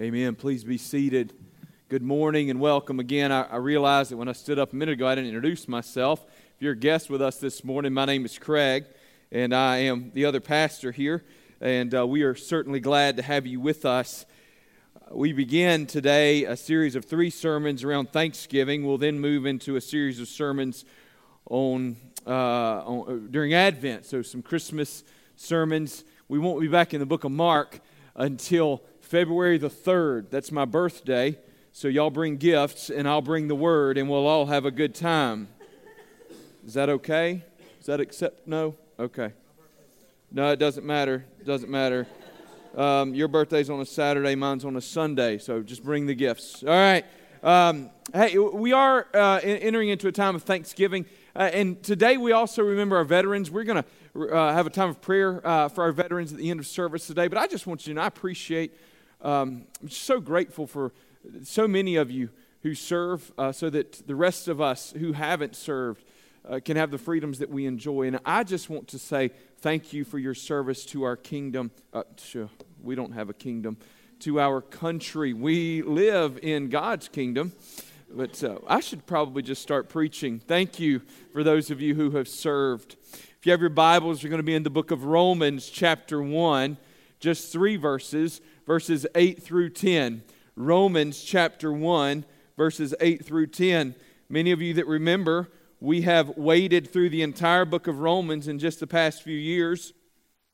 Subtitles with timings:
[0.00, 0.34] Amen.
[0.34, 1.34] Please be seated.
[1.90, 3.30] Good morning and welcome again.
[3.30, 6.24] I, I, realized that when I stood up a minute ago, I didn't introduce myself.
[6.56, 8.86] If you're a guest with us this morning, my name is Craig,
[9.30, 11.22] and I am the other pastor here,
[11.60, 14.24] and uh, we are certainly glad to have you with us.
[15.10, 18.86] We begin today a series of three sermons around Thanksgiving.
[18.86, 20.86] We'll then move into a series of sermons
[21.50, 25.04] on, uh, on during Advent, so some Christmas
[25.36, 26.04] sermons.
[26.26, 27.80] We won't be back in the book of Mark
[28.16, 30.30] until February the 3rd.
[30.30, 31.36] That's my birthday.
[31.72, 34.94] So y'all bring gifts and I'll bring the word and we'll all have a good
[34.94, 35.48] time.
[36.64, 37.42] Is that okay?
[37.80, 38.46] Is that accept?
[38.46, 38.76] No?
[39.00, 39.32] Okay.
[40.30, 41.24] No, it doesn't matter.
[41.40, 42.06] It doesn't matter.
[42.76, 46.62] Um, your birthday's on a Saturday, mine's on a Sunday, so just bring the gifts.
[46.62, 47.04] All right.
[47.42, 52.30] Um, hey, we are uh, entering into a time of Thanksgiving, uh, and today we
[52.30, 53.50] also remember our veterans.
[53.50, 53.82] We're going
[54.14, 56.66] to uh, have a time of prayer uh, for our veterans at the end of
[56.68, 58.72] service today, but I just want you to know I appreciate
[59.22, 60.92] um, I'm so grateful for
[61.42, 62.30] so many of you
[62.62, 66.04] who serve uh, so that the rest of us who haven't served
[66.48, 68.06] uh, can have the freedoms that we enjoy.
[68.06, 71.70] And I just want to say thank you for your service to our kingdom.
[71.92, 72.02] Uh,
[72.82, 73.76] we don't have a kingdom.
[74.20, 75.32] To our country.
[75.32, 77.52] We live in God's kingdom.
[78.12, 80.40] But uh, I should probably just start preaching.
[80.40, 81.00] Thank you
[81.32, 82.96] for those of you who have served.
[83.12, 86.20] If you have your Bibles, you're going to be in the book of Romans, chapter
[86.20, 86.76] 1,
[87.20, 88.40] just three verses
[88.70, 90.22] verses 8 through 10.
[90.54, 92.24] Romans chapter 1,
[92.56, 93.96] verses 8 through 10.
[94.28, 95.48] Many of you that remember,
[95.80, 99.92] we have waded through the entire book of Romans in just the past few years.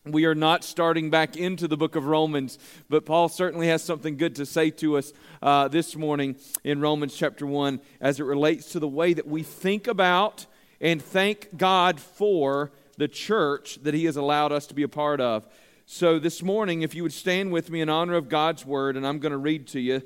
[0.06, 4.16] We are not starting back into the book of Romans, but Paul certainly has something
[4.16, 8.72] good to say to us uh, this morning in Romans chapter 1 as it relates
[8.72, 10.46] to the way that we think about
[10.80, 15.20] and thank God for the church that He has allowed us to be a part
[15.20, 15.46] of.
[15.88, 19.06] So, this morning, if you would stand with me in honor of God's word, and
[19.06, 20.02] I'm going to read to you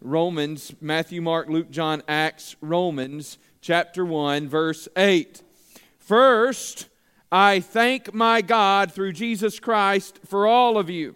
[0.00, 5.40] Romans, Matthew, Mark, Luke, John, Acts, Romans, chapter 1, verse 8.
[6.00, 6.88] First,
[7.30, 11.14] I thank my God through Jesus Christ for all of you.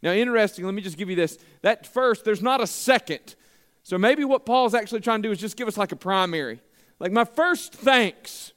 [0.00, 1.36] Now, interesting, let me just give you this.
[1.62, 3.34] That first, there's not a second.
[3.82, 6.60] So maybe what Paul's actually trying to do is just give us like a primary.
[7.00, 8.52] Like, my first thanks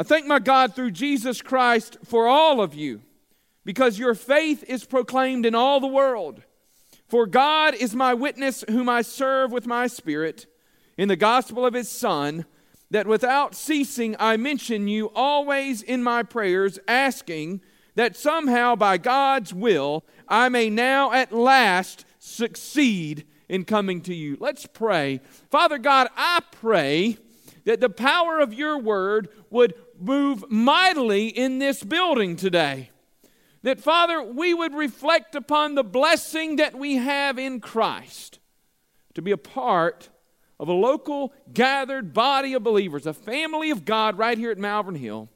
[0.00, 3.02] I thank my God through Jesus Christ for all of you,
[3.64, 6.40] because your faith is proclaimed in all the world.
[7.08, 10.46] For God is my witness, whom I serve with my spirit,
[10.96, 12.44] in the gospel of his Son,
[12.92, 17.60] that without ceasing I mention you always in my prayers, asking
[17.96, 24.36] that somehow by God's will I may now at last succeed in coming to you.
[24.38, 25.20] Let's pray.
[25.50, 27.18] Father God, I pray
[27.68, 32.88] that the power of your word would move mightily in this building today.
[33.62, 38.38] That, Father, we would reflect upon the blessing that we have in Christ
[39.12, 40.08] to be a part
[40.58, 44.94] of a local gathered body of believers, a family of God right here at Malvern
[44.94, 45.28] Hill,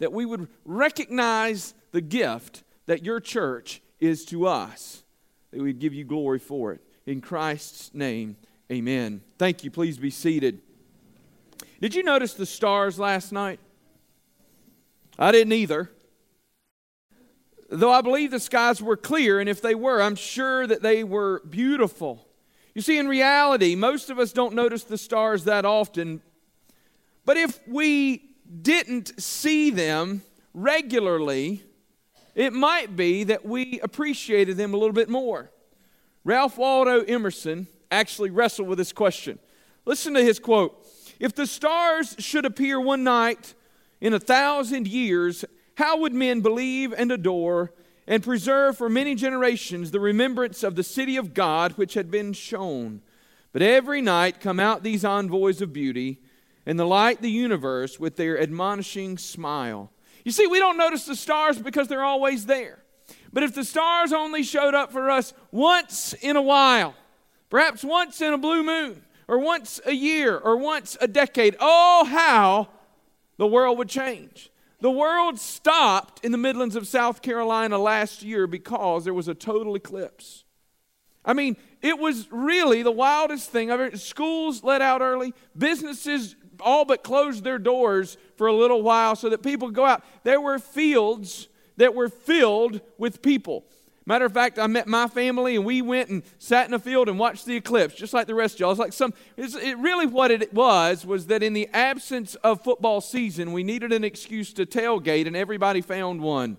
[0.00, 5.04] that we would recognize the gift that your church is to us,
[5.52, 6.80] that we'd give you glory for it.
[7.06, 8.36] In Christ's name,
[8.72, 9.20] amen.
[9.38, 9.70] Thank you.
[9.70, 10.60] Please be seated.
[11.80, 13.60] Did you notice the stars last night?
[15.18, 15.90] I didn't either.
[17.70, 21.04] Though I believe the skies were clear, and if they were, I'm sure that they
[21.04, 22.26] were beautiful.
[22.74, 26.22] You see, in reality, most of us don't notice the stars that often.
[27.24, 28.22] But if we
[28.62, 30.22] didn't see them
[30.54, 31.62] regularly,
[32.34, 35.50] it might be that we appreciated them a little bit more.
[36.24, 39.38] Ralph Waldo Emerson actually wrestled with this question.
[39.84, 40.87] Listen to his quote
[41.20, 43.54] if the stars should appear one night
[44.00, 45.44] in a thousand years,
[45.76, 47.72] how would men believe and adore
[48.06, 52.32] and preserve for many generations the remembrance of the city of God which had been
[52.32, 53.02] shown?
[53.52, 56.20] But every night come out these envoys of beauty
[56.66, 59.90] and the light the universe with their admonishing smile.
[60.24, 62.78] You see, we don't notice the stars because they're always there.
[63.32, 66.94] But if the stars only showed up for us once in a while,
[67.50, 71.54] perhaps once in a blue moon, or once a year or once a decade.
[71.60, 72.68] Oh, how
[73.36, 74.50] the world would change.
[74.80, 79.34] The world stopped in the Midlands of South Carolina last year because there was a
[79.34, 80.44] total eclipse.
[81.24, 83.96] I mean, it was really the wildest thing I've ever.
[83.96, 89.28] Schools let out early, businesses all but closed their doors for a little while so
[89.28, 90.02] that people go out.
[90.24, 93.64] There were fields that were filled with people.
[94.08, 97.10] Matter of fact, I met my family and we went and sat in a field
[97.10, 98.70] and watched the eclipse, just like the rest of y'all.
[98.70, 102.64] It's like some, it's, it really what it was was that in the absence of
[102.64, 106.56] football season, we needed an excuse to tailgate and everybody found one.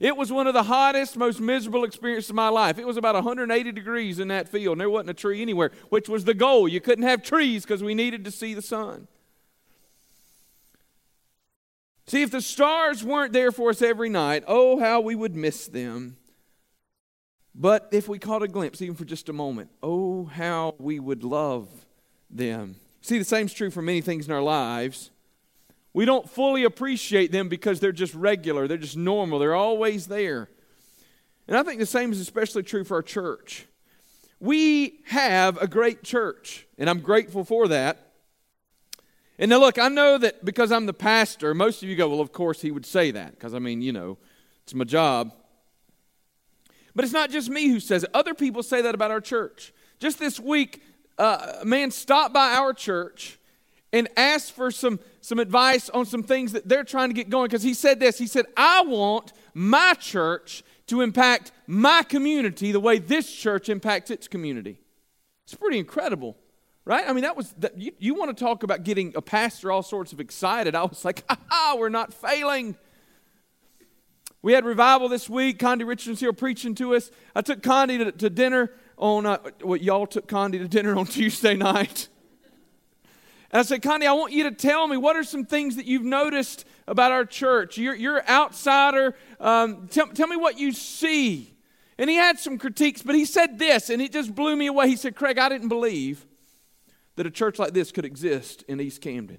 [0.00, 2.78] It was one of the hottest, most miserable experiences of my life.
[2.78, 6.10] It was about 180 degrees in that field, and there wasn't a tree anywhere, which
[6.10, 6.68] was the goal.
[6.68, 9.08] You couldn't have trees because we needed to see the sun.
[12.06, 15.66] See, if the stars weren't there for us every night, oh, how we would miss
[15.66, 16.16] them.
[17.54, 21.22] But if we caught a glimpse, even for just a moment, oh, how we would
[21.22, 21.68] love
[22.30, 22.76] them.
[23.02, 25.10] See, the same is true for many things in our lives.
[25.92, 30.48] We don't fully appreciate them because they're just regular, they're just normal, they're always there.
[31.46, 33.66] And I think the same is especially true for our church.
[34.40, 38.01] We have a great church, and I'm grateful for that.
[39.42, 42.20] And now, look, I know that because I'm the pastor, most of you go, well,
[42.20, 44.16] of course he would say that, because I mean, you know,
[44.62, 45.32] it's my job.
[46.94, 49.74] But it's not just me who says it, other people say that about our church.
[49.98, 50.80] Just this week,
[51.18, 53.36] uh, a man stopped by our church
[53.92, 57.48] and asked for some, some advice on some things that they're trying to get going
[57.48, 62.80] because he said this he said i want my church to impact my community the
[62.80, 64.78] way this church impacts its community
[65.44, 66.36] it's pretty incredible
[66.84, 69.70] right i mean that was that, you, you want to talk about getting a pastor
[69.70, 72.76] all sorts of excited i was like ah we're not failing
[74.42, 78.12] we had revival this week condi richardson's here preaching to us i took condi to,
[78.12, 82.08] to dinner on uh, what y'all took condi to dinner on tuesday night
[83.52, 85.84] and I said, Condi, I want you to tell me what are some things that
[85.84, 87.76] you've noticed about our church?
[87.76, 89.14] You're, you're outsider.
[89.38, 91.54] Um, tell, tell me what you see.
[91.98, 94.88] And he had some critiques, but he said this, and it just blew me away.
[94.88, 96.24] He said, Craig, I didn't believe
[97.16, 99.38] that a church like this could exist in East Camden.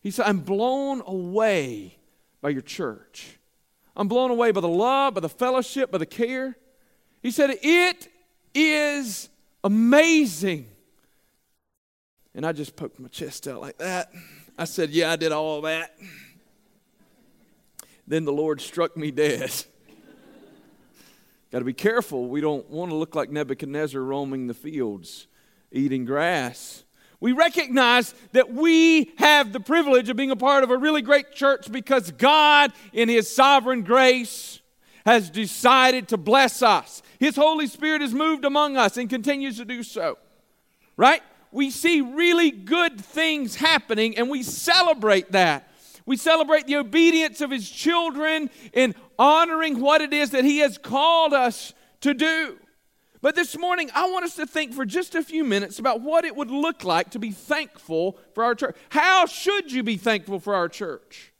[0.00, 1.98] He said, I'm blown away
[2.40, 3.38] by your church.
[3.94, 6.56] I'm blown away by the love, by the fellowship, by the care.
[7.22, 8.08] He said, It
[8.54, 9.28] is
[9.62, 10.66] amazing
[12.34, 14.12] and I just poked my chest out like that.
[14.58, 15.96] I said, Yeah, I did all that.
[18.06, 19.52] Then the Lord struck me dead.
[21.52, 22.28] Got to be careful.
[22.28, 25.26] We don't want to look like Nebuchadnezzar roaming the fields,
[25.72, 26.84] eating grass.
[27.20, 31.32] We recognize that we have the privilege of being a part of a really great
[31.32, 34.60] church because God, in His sovereign grace,
[35.06, 37.02] has decided to bless us.
[37.18, 40.18] His Holy Spirit has moved among us and continues to do so.
[40.96, 41.22] Right?
[41.52, 45.68] we see really good things happening and we celebrate that.
[46.04, 50.78] We celebrate the obedience of his children in honoring what it is that he has
[50.78, 52.58] called us to do.
[53.22, 56.24] But this morning, I want us to think for just a few minutes about what
[56.24, 58.76] it would look like to be thankful for our church.
[58.90, 61.32] How should you be thankful for our church?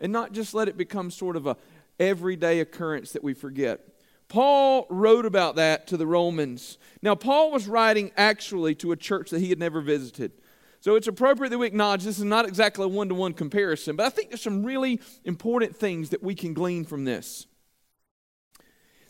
[0.00, 1.56] And not just let it become sort of a
[2.00, 3.80] everyday occurrence that we forget.
[4.26, 6.78] Paul wrote about that to the Romans.
[7.00, 10.32] Now, Paul was writing actually to a church that he had never visited.
[10.80, 13.94] So it's appropriate that we acknowledge this is not exactly a one to one comparison,
[13.94, 17.46] but I think there's some really important things that we can glean from this.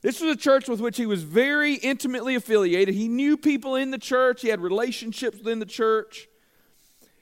[0.01, 2.95] This was a church with which he was very intimately affiliated.
[2.95, 6.29] He knew people in the church, he had relationships within the church.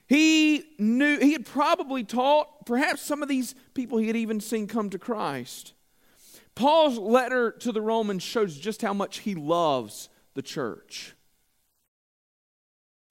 [0.07, 4.67] He knew, he had probably taught perhaps some of these people he had even seen
[4.67, 5.73] come to Christ.
[6.55, 11.13] Paul's letter to the Romans shows just how much he loves the church.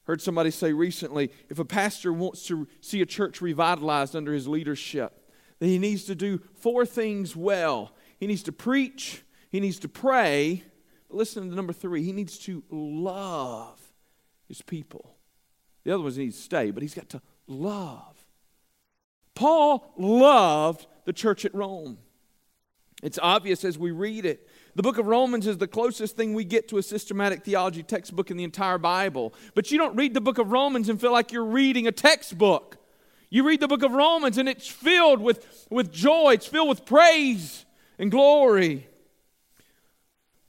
[0.05, 4.47] Heard somebody say recently if a pastor wants to see a church revitalized under his
[4.49, 7.93] leadership, then he needs to do four things well.
[8.19, 9.23] He needs to preach,
[9.56, 10.62] he needs to pray,
[11.09, 13.81] but listen to number three, he needs to love
[14.47, 15.16] his people.
[15.83, 18.19] The other ones need to stay, but he's got to love.
[19.35, 21.97] Paul loved the church at Rome.
[23.02, 24.47] It's obvious as we read it.
[24.75, 28.31] The book of Romans is the closest thing we get to a systematic theology textbook
[28.31, 29.33] in the entire Bible.
[29.54, 32.76] But you don't read the book of Romans and feel like you're reading a textbook.
[33.31, 36.85] You read the book of Romans and it's filled with, with joy, it's filled with
[36.85, 37.64] praise
[37.99, 38.87] and glory.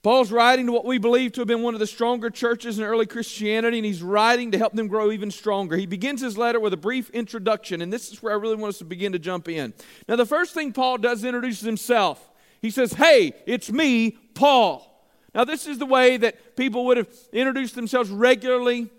[0.08, 2.86] Paul's writing to what we believe to have been one of the stronger churches in
[2.86, 5.76] early Christianity, and he's writing to help them grow even stronger.
[5.76, 8.70] He begins his letter with a brief introduction, and this is where I really want
[8.70, 9.74] us to begin to jump in.
[10.08, 12.26] Now, the first thing Paul does introduces himself.
[12.62, 15.10] He says, Hey, it's me, Paul.
[15.36, 18.90] Now, this is the way that people would have introduced themselves regularly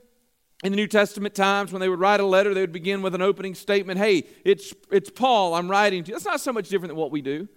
[0.62, 1.72] in the New Testament times.
[1.72, 4.74] When they would write a letter, they would begin with an opening statement Hey, it's,
[4.90, 6.12] it's Paul, I'm writing to.
[6.12, 7.48] That's not so much different than what we do.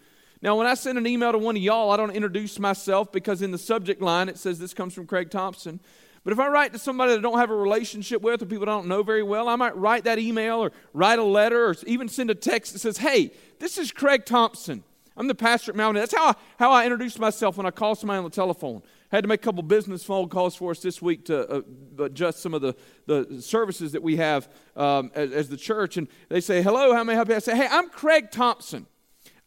[0.41, 3.41] Now, when I send an email to one of y'all, I don't introduce myself because
[3.41, 5.79] in the subject line it says this comes from Craig Thompson.
[6.23, 8.63] But if I write to somebody that I don't have a relationship with or people
[8.63, 11.75] I don't know very well, I might write that email or write a letter or
[11.85, 14.83] even send a text that says, Hey, this is Craig Thompson.
[15.17, 16.01] I'm the pastor at Mountain.
[16.01, 18.81] That's how I, how I introduce myself when I call somebody on the telephone.
[19.11, 21.61] I had to make a couple business phone calls for us this week to uh,
[21.99, 22.75] adjust some of the,
[23.07, 25.97] the services that we have um, as, as, the church.
[25.97, 27.35] And they say, Hello, how may I help you?
[27.35, 28.87] I say, Hey, I'm Craig Thompson.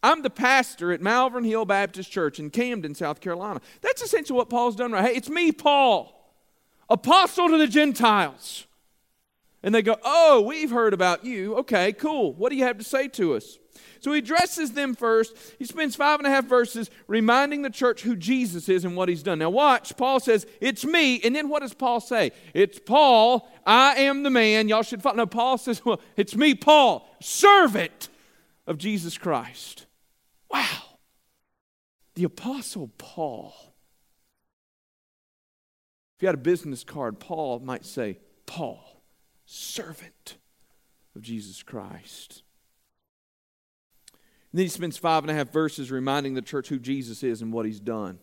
[0.04, 3.62] I'm the pastor at Malvern Hill Baptist Church in Camden, South Carolina.
[3.80, 5.02] That's essentially what Paul's done right.
[5.02, 6.30] Hey, it's me, Paul,
[6.90, 8.66] apostle to the Gentiles.
[9.62, 11.56] And they go, Oh, we've heard about you.
[11.56, 12.34] Okay, cool.
[12.34, 13.58] What do you have to say to us?
[14.00, 15.34] So he addresses them first.
[15.58, 19.08] He spends five and a half verses reminding the church who Jesus is and what
[19.08, 19.38] he's done.
[19.38, 19.96] Now, watch.
[19.96, 21.22] Paul says, It's me.
[21.22, 22.32] And then what does Paul say?
[22.52, 23.50] It's Paul.
[23.66, 24.68] I am the man.
[24.68, 25.16] Y'all should follow.
[25.16, 28.10] No, Paul says, Well, it's me, Paul, servant
[28.66, 29.83] of Jesus Christ.
[30.54, 31.00] Wow.
[32.14, 33.52] The Apostle Paul.
[36.16, 39.02] If you had a business card, Paul might say, Paul
[39.46, 40.36] servant
[41.16, 42.44] of Jesus Christ.
[44.52, 47.42] And then he spends five and a half verses reminding the church who Jesus is
[47.42, 48.20] and what he's done.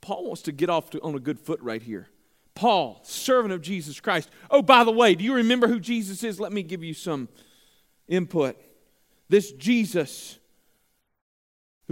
[0.00, 2.08] Paul wants to get off to, on a good foot right here.
[2.54, 4.30] Paul, servant of Jesus Christ.
[4.50, 6.40] Oh, by the way, do you remember who Jesus is?
[6.40, 7.28] Let me give you some
[8.08, 8.56] input.
[9.28, 10.38] This Jesus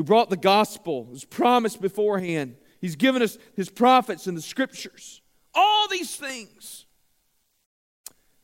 [0.00, 2.56] who brought the gospel was promised beforehand.
[2.80, 5.20] He's given us his prophets and the scriptures.
[5.54, 6.86] All these things.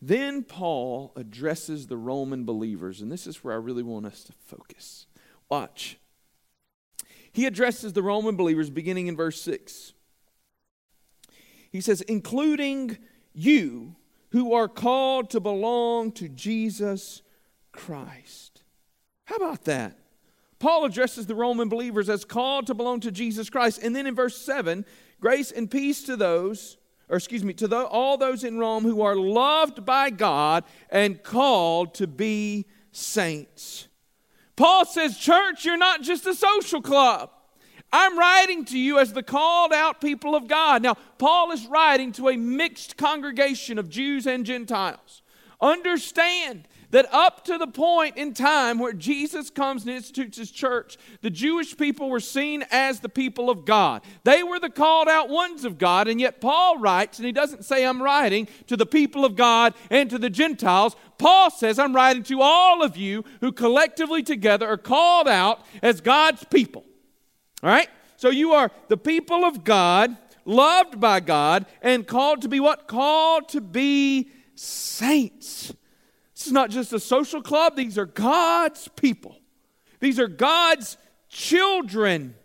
[0.03, 4.35] Then Paul addresses the Roman believers, and this is where I really want us to
[4.35, 5.07] focus.
[5.49, 5.99] Watch.
[7.33, 9.95] He addresses the Roman believers beginning in verse 6.
[11.73, 12.99] He says, including
[13.33, 13.97] you
[14.33, 17.23] who are called to belong to Jesus
[17.73, 18.61] Christ.
[19.25, 19.97] How about that?
[20.59, 23.81] Paul addresses the Roman believers as called to belong to Jesus Christ.
[23.83, 24.85] And then in verse 7,
[25.21, 29.03] grace and peace to those or excuse me, to the, all those in Rome who
[29.03, 33.89] are loved by God and called to be saints.
[34.57, 37.31] Paul says, Church, you're not just a social club.
[37.93, 40.83] I'm writing to you as the called out people of God.
[40.83, 45.23] Now, Paul is writing to a mixed congregation of Jews and Gentiles.
[45.61, 50.97] Understand that up to the point in time where Jesus comes and institutes his church,
[51.21, 54.01] the Jewish people were seen as the people of God.
[54.25, 57.67] They were the called out ones of God, and yet Paul writes, and he doesn't
[57.67, 60.97] say, I'm writing to the people of God and to the Gentiles.
[61.19, 66.01] Paul says, I'm writing to all of you who collectively together are called out as
[66.01, 66.83] God's people.
[67.63, 67.91] All right?
[68.17, 72.89] So you are the people of God, loved by God, and called to be what?
[72.89, 75.75] Called to be saints.
[76.47, 79.37] This is not just a social club, these are God's people.
[79.99, 80.97] These are God's
[81.29, 82.37] children.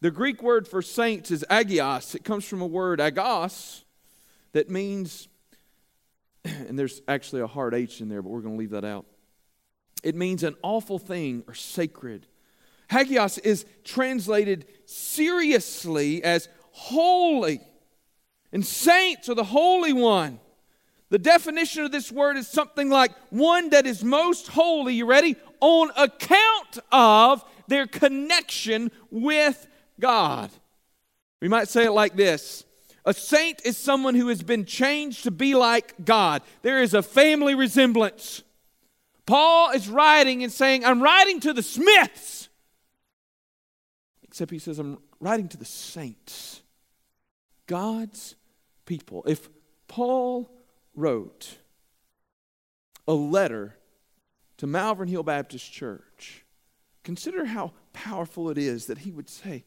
[0.00, 2.14] The Greek word for saints is agios.
[2.14, 3.84] It comes from a word agos
[4.52, 5.28] that means,
[6.42, 9.04] and there's actually a hard H in there, but we're going to leave that out.
[10.02, 12.28] It means an awful thing or sacred.
[12.88, 17.60] Hagios is translated seriously as holy,
[18.52, 20.40] and saints are the Holy One.
[21.10, 25.36] The definition of this word is something like one that is most holy, you ready?
[25.60, 29.66] On account of their connection with
[29.98, 30.50] God.
[31.40, 32.64] We might say it like this
[33.04, 36.42] A saint is someone who has been changed to be like God.
[36.62, 38.42] There is a family resemblance.
[39.24, 42.48] Paul is writing and saying, I'm writing to the Smiths.
[44.22, 46.62] Except he says, I'm writing to the saints,
[47.66, 48.36] God's
[48.86, 49.24] people.
[49.26, 49.48] If
[49.86, 50.50] Paul
[50.98, 51.58] wrote
[53.06, 53.76] a letter
[54.58, 56.44] to Malvern Hill Baptist Church,
[57.04, 59.64] consider how powerful it is that he would say,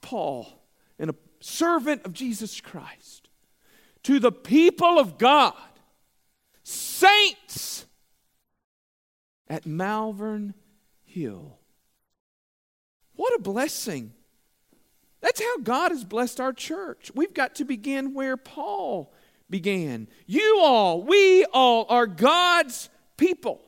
[0.00, 0.62] Paul,
[0.98, 3.28] and a servant of Jesus Christ,
[4.02, 5.54] to the people of God,
[6.64, 7.86] saints
[9.48, 10.54] at Malvern
[11.04, 11.58] Hill.
[13.14, 14.12] What a blessing.
[15.20, 17.10] That's how God has blessed our church.
[17.14, 19.12] We've got to begin where Paul
[19.50, 20.08] began.
[20.26, 23.60] You all, we all are God's people.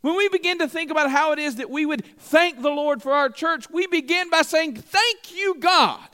[0.00, 3.02] When we begin to think about how it is that we would thank the Lord
[3.02, 6.06] for our church, we begin by saying, Thank you, God,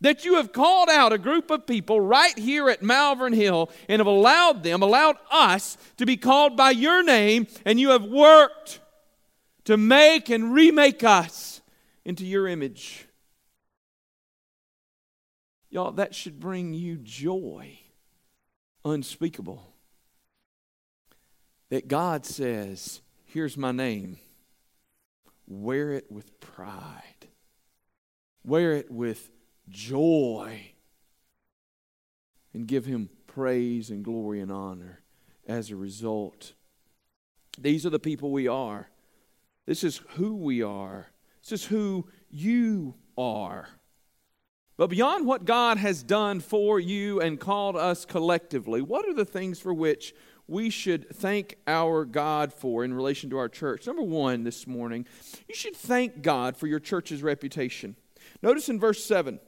[0.00, 4.00] that you have called out a group of people right here at Malvern Hill and
[4.00, 8.80] have allowed them, allowed us to be called by your name, and you have worked
[9.64, 11.60] to make and remake us
[12.04, 13.06] into your image.
[15.68, 17.78] Y'all, that should bring you joy
[18.92, 19.62] unspeakable.
[21.70, 24.18] That God says, Here's my name.
[25.48, 27.28] Wear it with pride,
[28.44, 29.30] wear it with
[29.68, 30.72] joy,
[32.52, 35.00] and give Him praise and glory and honor
[35.46, 36.52] as a result.
[37.58, 38.88] These are the people we are.
[39.66, 41.08] This is who we are.
[41.42, 43.68] This is who you are.
[44.76, 49.24] But beyond what God has done for you and called us collectively, what are the
[49.24, 50.12] things for which
[50.48, 53.86] we should thank our God for in relation to our church.
[53.86, 55.06] Number one this morning,
[55.48, 57.96] you should thank God for your church's reputation.
[58.42, 59.40] Notice in verse 7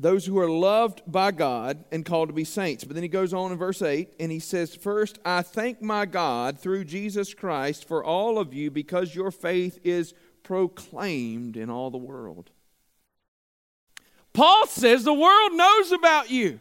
[0.00, 2.84] those who are loved by God and called to be saints.
[2.84, 6.04] But then he goes on in verse 8 and he says, First, I thank my
[6.04, 10.12] God through Jesus Christ for all of you because your faith is
[10.44, 12.50] proclaimed in all the world.
[14.32, 16.60] Paul says the world knows about you.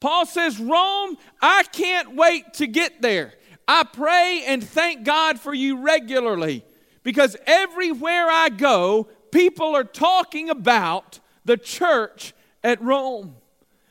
[0.00, 3.34] Paul says, Rome, I can't wait to get there.
[3.68, 6.64] I pray and thank God for you regularly
[7.02, 12.32] because everywhere I go, people are talking about the church
[12.64, 13.36] at Rome.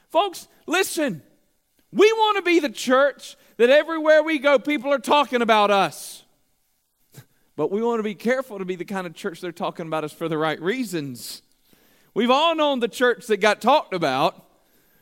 [0.09, 1.21] Folks, listen,
[1.91, 6.23] we want to be the church that everywhere we go, people are talking about us.
[7.59, 10.05] But we want to be careful to be the kind of church they're talking about
[10.05, 11.41] us for the right reasons.
[12.13, 14.45] We've all known the church that got talked about.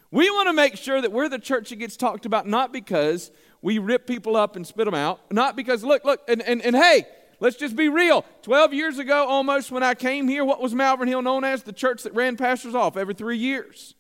[0.10, 3.30] We want to make sure that we're the church that gets talked about not because
[3.62, 6.76] we rip people up and spit them out, not because, look, look, and, and, and
[6.76, 7.06] hey,
[7.40, 8.26] Let's just be real.
[8.42, 11.62] 12 years ago, almost when I came here, what was Malvern Hill known as?
[11.62, 13.94] The church that ran pastors off every three years.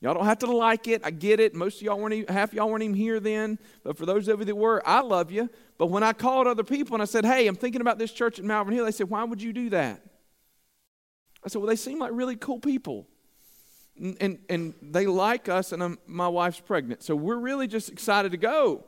[0.00, 1.02] Y'all don't have to like it.
[1.04, 1.54] I get it.
[1.54, 3.58] Most of y'all weren't even, half y'all weren't even here then.
[3.84, 5.50] But for those of you that were, I love you.
[5.76, 8.38] But when I called other people and I said, hey, I'm thinking about this church
[8.38, 10.00] at Malvern Hill, they said, why would you do that?
[11.44, 13.08] I said, well, they seem like really cool people.
[13.98, 17.02] And, and, and they like us, and I'm, my wife's pregnant.
[17.02, 18.84] So we're really just excited to go.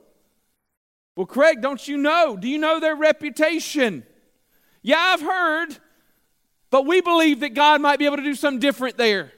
[1.14, 2.38] Well, Craig, don't you know?
[2.38, 4.04] Do you know their reputation?
[4.81, 5.76] Yeah, I've heard,
[6.71, 9.33] but we believe that God might be able to do something different there.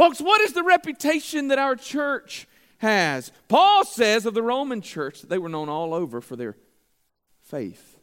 [0.00, 3.30] Folks, what is the reputation that our church has?
[3.48, 6.56] Paul says of the Roman church that they were known all over for their
[7.42, 7.98] faith.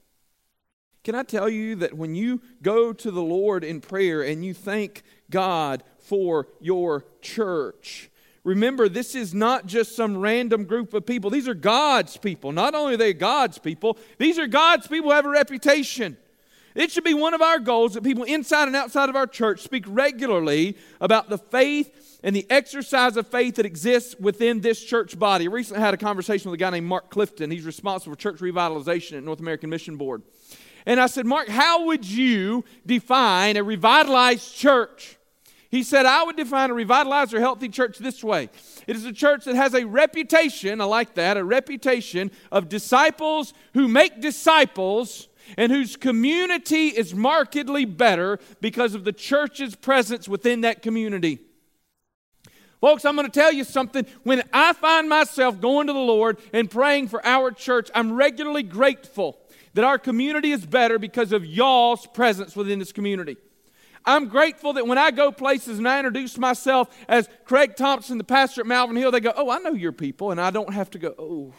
[1.04, 4.54] Can I tell you that when you go to the Lord in prayer and you
[4.54, 5.02] thank
[5.32, 8.12] God for your church,
[8.44, 11.30] Remember, this is not just some random group of people.
[11.30, 12.54] These are God's people.
[12.54, 16.16] Not only are they God's people, these are God's people who have a reputation.
[16.78, 19.64] It should be one of our goals that people inside and outside of our church
[19.64, 25.18] speak regularly about the faith and the exercise of faith that exists within this church
[25.18, 25.46] body.
[25.46, 27.50] I recently had a conversation with a guy named Mark Clifton.
[27.50, 30.22] He's responsible for church revitalization at North American Mission Board.
[30.86, 35.18] And I said, Mark, how would you define a revitalized church?
[35.72, 38.50] He said, I would define a revitalized or healthy church this way
[38.86, 43.56] it is a church that has a reputation, I like that, a reputation of disciples
[43.74, 50.62] who make disciples and whose community is markedly better because of the church's presence within
[50.62, 51.40] that community.
[52.82, 54.06] Folks, I'm going to tell you something.
[54.24, 58.64] When I find myself going to the Lord and praying for our church, I'm regularly
[58.64, 59.40] grateful
[59.74, 63.38] that our community is better because of y'all's presence within this community.
[64.06, 68.24] I'm grateful that when I go places and I introduce myself as Craig Thompson, the
[68.24, 70.90] pastor at Malvern Hill, they go, Oh, I know your people, and I don't have
[70.92, 71.54] to go, Oh.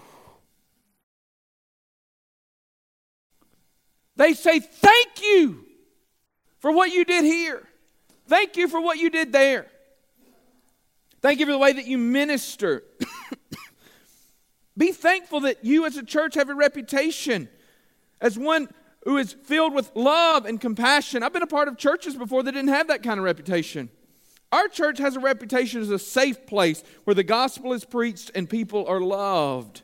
[4.18, 5.64] They say, Thank you
[6.58, 7.66] for what you did here.
[8.26, 9.66] Thank you for what you did there.
[11.22, 12.82] Thank you for the way that you minister.
[14.76, 17.48] Be thankful that you as a church have a reputation
[18.20, 18.68] as one
[19.04, 21.22] who is filled with love and compassion.
[21.22, 23.88] I've been a part of churches before that didn't have that kind of reputation.
[24.50, 28.50] Our church has a reputation as a safe place where the gospel is preached and
[28.50, 29.82] people are loved.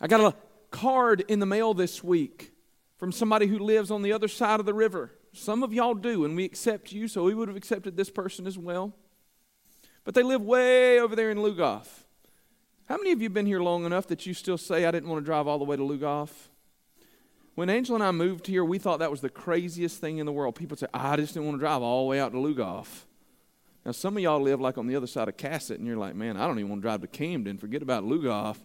[0.00, 0.45] I got a
[0.76, 2.52] card in the mail this week
[2.98, 5.10] from somebody who lives on the other side of the river.
[5.32, 8.46] Some of y'all do, and we accept you, so we would have accepted this person
[8.46, 8.94] as well.
[10.04, 11.86] But they live way over there in Lugoff.
[12.90, 15.22] How many of you been here long enough that you still say, I didn't want
[15.22, 16.30] to drive all the way to Lugoff?
[17.54, 20.32] When Angela and I moved here, we thought that was the craziest thing in the
[20.32, 20.56] world.
[20.56, 23.04] People say, I just didn't want to drive all the way out to Lugoff.
[23.86, 26.14] Now, some of y'all live like on the other side of Cassatt, and you're like,
[26.14, 27.56] man, I don't even want to drive to Camden.
[27.56, 28.58] Forget about Lugoff.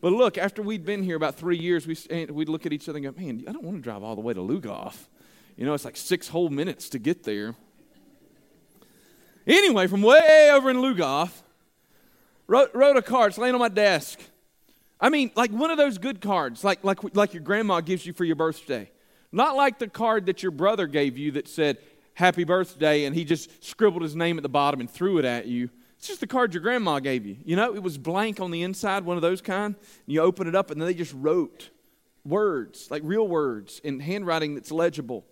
[0.00, 2.98] But look, after we'd been here about three years, we, we'd look at each other
[2.98, 4.96] and go, man, I don't want to drive all the way to Lugoff.
[5.56, 7.54] You know, it's like six whole minutes to get there.
[9.46, 11.30] Anyway, from way over in Lugoff,
[12.46, 13.30] wrote, wrote a card.
[13.30, 14.20] It's laying on my desk.
[15.00, 18.12] I mean, like one of those good cards, like, like, like your grandma gives you
[18.12, 18.90] for your birthday.
[19.32, 21.78] Not like the card that your brother gave you that said,
[22.14, 25.44] Happy birthday, and he just scribbled his name at the bottom and threw it at
[25.44, 25.68] you.
[26.06, 27.36] It's just the card your grandma gave you.
[27.44, 29.74] You know, it was blank on the inside, one of those kind.
[29.74, 31.70] And you open it up, and then they just wrote
[32.24, 35.26] words, like real words, in handwriting that's legible.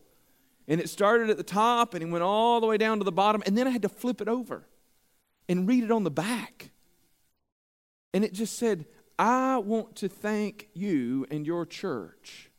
[0.66, 3.12] And it started at the top, and it went all the way down to the
[3.12, 4.66] bottom, and then I had to flip it over
[5.48, 6.72] and read it on the back.
[8.12, 8.84] And it just said,
[9.16, 12.50] I want to thank you and your church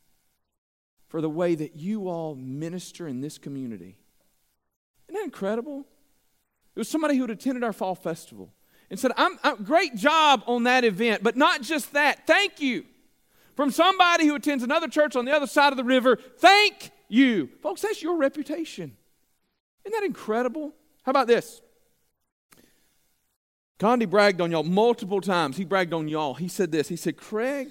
[1.08, 3.98] for the way that you all minister in this community.
[5.06, 5.84] Isn't that incredible?
[6.76, 8.52] It was somebody who had attended our fall festival
[8.90, 12.26] and said, I'm, I'm, Great job on that event, but not just that.
[12.26, 12.84] Thank you.
[13.56, 17.48] From somebody who attends another church on the other side of the river, thank you.
[17.62, 18.94] Folks, that's your reputation.
[19.84, 20.74] Isn't that incredible?
[21.02, 21.62] How about this?
[23.78, 25.56] Condi bragged on y'all multiple times.
[25.56, 26.34] He bragged on y'all.
[26.34, 27.70] He said this He said, Craig,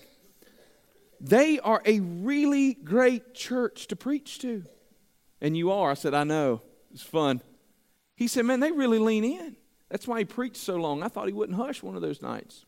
[1.21, 4.63] they are a really great church to preach to.
[5.41, 5.91] And you are.
[5.91, 6.61] I said, I know.
[6.91, 7.41] It's fun.
[8.15, 9.55] He said, Man, they really lean in.
[9.89, 11.03] That's why he preached so long.
[11.03, 12.65] I thought he wouldn't hush one of those nights.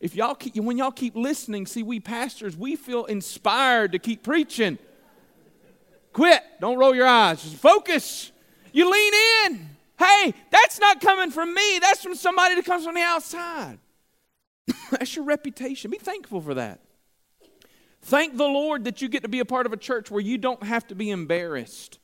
[0.00, 4.22] If y'all keep, when y'all keep listening, see, we pastors, we feel inspired to keep
[4.22, 4.78] preaching.
[6.12, 6.42] Quit.
[6.60, 7.42] Don't roll your eyes.
[7.42, 8.32] Just focus.
[8.72, 9.12] You lean
[9.44, 9.68] in.
[9.98, 11.78] Hey, that's not coming from me.
[11.80, 13.78] That's from somebody that comes from the outside.
[14.90, 15.90] that's your reputation.
[15.90, 16.80] Be thankful for that.
[18.02, 20.38] Thank the Lord that you get to be a part of a church where you
[20.38, 21.98] don't have to be embarrassed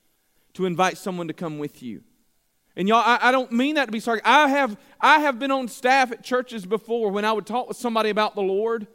[0.55, 2.03] to invite someone to come with you.
[2.77, 4.21] And y'all, I, I, don't mean that to be sorry.
[4.25, 7.77] I have, I have been on staff at churches before when I would talk with
[7.77, 8.89] somebody about the Lord,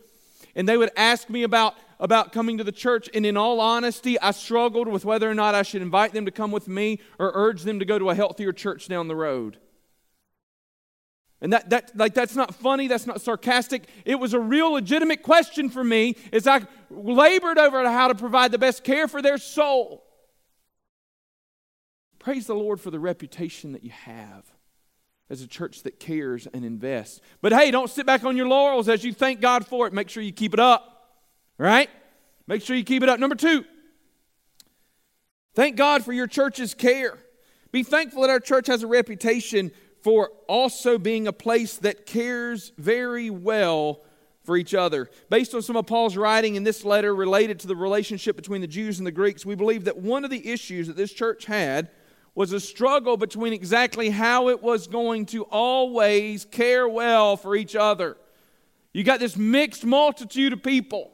[0.53, 3.09] and they would ask me about, about coming to the church.
[3.13, 6.31] And in all honesty, I struggled with whether or not I should invite them to
[6.31, 9.57] come with me or urge them to go to a healthier church down the road.
[11.41, 13.87] And that, that, like, that's not funny, that's not sarcastic.
[14.03, 18.51] It was a real legitimate question for me as I labored over how to provide
[18.51, 20.03] the best care for their soul.
[22.19, 24.45] Praise the Lord for the reputation that you have
[25.29, 27.21] as a church that cares and invests.
[27.41, 29.93] But hey, don't sit back on your laurels as you thank God for it.
[29.93, 31.21] Make sure you keep it up,
[31.57, 31.89] right?
[32.47, 33.19] Make sure you keep it up.
[33.19, 33.63] Number two,
[35.53, 37.17] thank God for your church's care.
[37.71, 42.71] Be thankful that our church has a reputation for also being a place that cares
[42.77, 44.01] very well
[44.43, 45.09] for each other.
[45.29, 48.67] Based on some of Paul's writing in this letter related to the relationship between the
[48.67, 51.91] Jews and the Greeks, we believe that one of the issues that this church had
[52.35, 57.75] was a struggle between exactly how it was going to always care well for each
[57.75, 58.17] other.
[58.93, 61.11] You got this mixed multitude of people,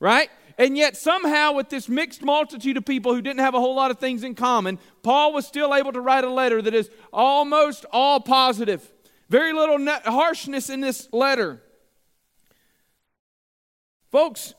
[0.00, 0.30] right?
[0.56, 3.90] And yet, somehow, with this mixed multitude of people who didn't have a whole lot
[3.90, 7.84] of things in common, Paul was still able to write a letter that is almost
[7.92, 8.92] all positive.
[9.28, 11.62] Very little harshness in this letter.
[14.10, 14.54] Folks,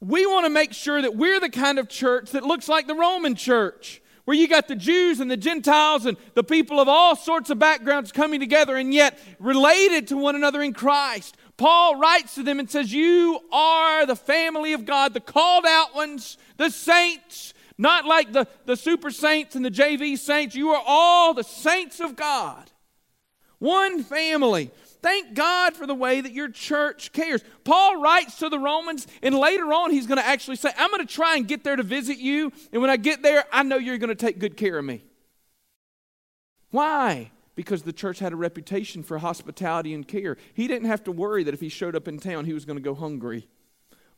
[0.00, 2.94] we want to make sure that we're the kind of church that looks like the
[2.94, 7.16] Roman church where you got the Jews and the Gentiles and the people of all
[7.16, 11.36] sorts of backgrounds coming together and yet related to one another in Christ.
[11.56, 15.94] Paul writes to them and says, You are the family of God, the called out
[15.94, 20.54] ones, the saints, not like the, the super saints and the JV saints.
[20.54, 22.70] You are all the saints of God.
[23.58, 24.70] One family.
[25.02, 27.42] Thank God for the way that your church cares.
[27.64, 31.04] Paul writes to the Romans, and later on, he's going to actually say, I'm going
[31.04, 32.52] to try and get there to visit you.
[32.72, 35.04] And when I get there, I know you're going to take good care of me.
[36.70, 37.32] Why?
[37.56, 40.36] Because the church had a reputation for hospitality and care.
[40.54, 42.78] He didn't have to worry that if he showed up in town, he was going
[42.78, 43.48] to go hungry.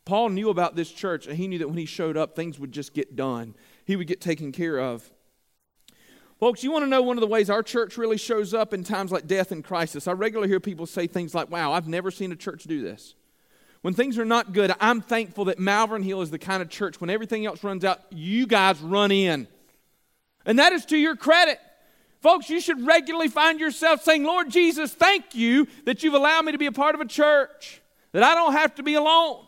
[0.04, 2.72] Paul knew about this church, and he knew that when he showed up, things would
[2.72, 3.54] just get done.
[3.86, 5.10] He would get taken care of.
[6.44, 8.84] Folks, you want to know one of the ways our church really shows up in
[8.84, 10.06] times like death and crisis?
[10.06, 13.14] I regularly hear people say things like, wow, I've never seen a church do this.
[13.80, 17.00] When things are not good, I'm thankful that Malvern Hill is the kind of church,
[17.00, 19.48] when everything else runs out, you guys run in.
[20.44, 21.58] And that is to your credit.
[22.20, 26.52] Folks, you should regularly find yourself saying, Lord Jesus, thank you that you've allowed me
[26.52, 27.80] to be a part of a church,
[28.12, 29.46] that I don't have to be alone.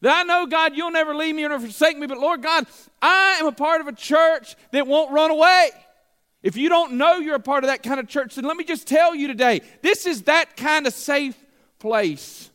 [0.00, 2.64] That I know, God, you'll never leave me or forsake me, but Lord God,
[3.02, 5.72] I am a part of a church that won't run away.
[6.46, 8.62] If you don't know you're a part of that kind of church, then let me
[8.62, 11.36] just tell you today this is that kind of safe
[11.80, 12.50] place.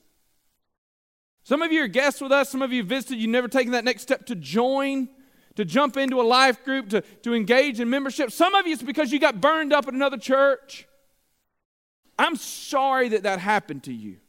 [1.44, 3.84] Some of you are guests with us, some of you visited, you've never taken that
[3.84, 5.10] next step to join,
[5.58, 8.32] to jump into a life group, to, to engage in membership.
[8.32, 10.88] Some of you it's because you got burned up at another church.
[12.18, 14.20] I'm sorry that that happened to you.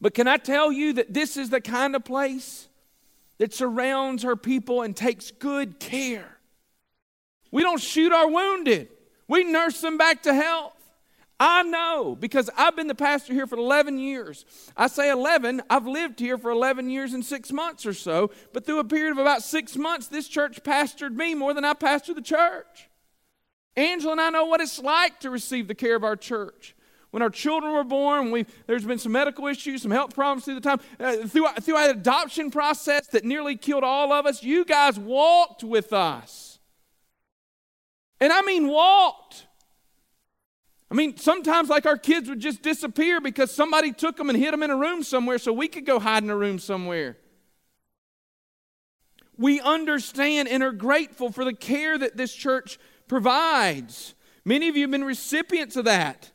[0.00, 2.68] But can I tell you that this is the kind of place
[3.38, 6.37] that surrounds her people and takes good care
[7.50, 8.88] we don't shoot our wounded,
[9.26, 10.74] we nurse them back to health.
[11.40, 14.44] I know because I've been the pastor here for 11 years.
[14.76, 18.66] I say 11, I've lived here for 11 years and six months or so, but
[18.66, 22.16] through a period of about six months, this church pastored me more than I pastored
[22.16, 22.88] the church.
[23.76, 26.74] Angela and I know what it's like to receive the care of our church.
[27.10, 30.56] When our children were born, we, there's been some medical issues, some health problems through
[30.56, 34.42] the time, uh, through, through an adoption process that nearly killed all of us.
[34.42, 36.47] You guys walked with us.
[38.20, 39.46] And I mean walked.
[40.90, 44.52] I mean, sometimes like our kids would just disappear because somebody took them and hid
[44.52, 47.18] them in a room somewhere so we could go hide in a room somewhere.
[49.36, 54.14] We understand and are grateful for the care that this church provides.
[54.44, 56.32] Many of you have been recipients of that.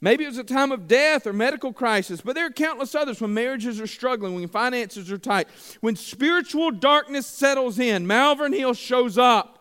[0.00, 3.20] Maybe it was a time of death or medical crisis, but there are countless others
[3.20, 5.48] when marriages are struggling, when finances are tight,
[5.80, 8.06] when spiritual darkness settles in.
[8.06, 9.57] Malvern Hill shows up.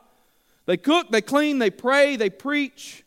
[0.68, 3.04] They cook, they clean, they pray, they preach.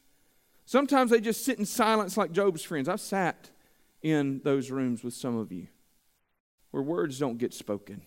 [0.65, 2.89] Sometimes they just sit in silence like Job's friends.
[2.89, 3.51] I've sat
[4.03, 5.69] in those rooms with some of you
[6.73, 8.03] where words don't get spoken.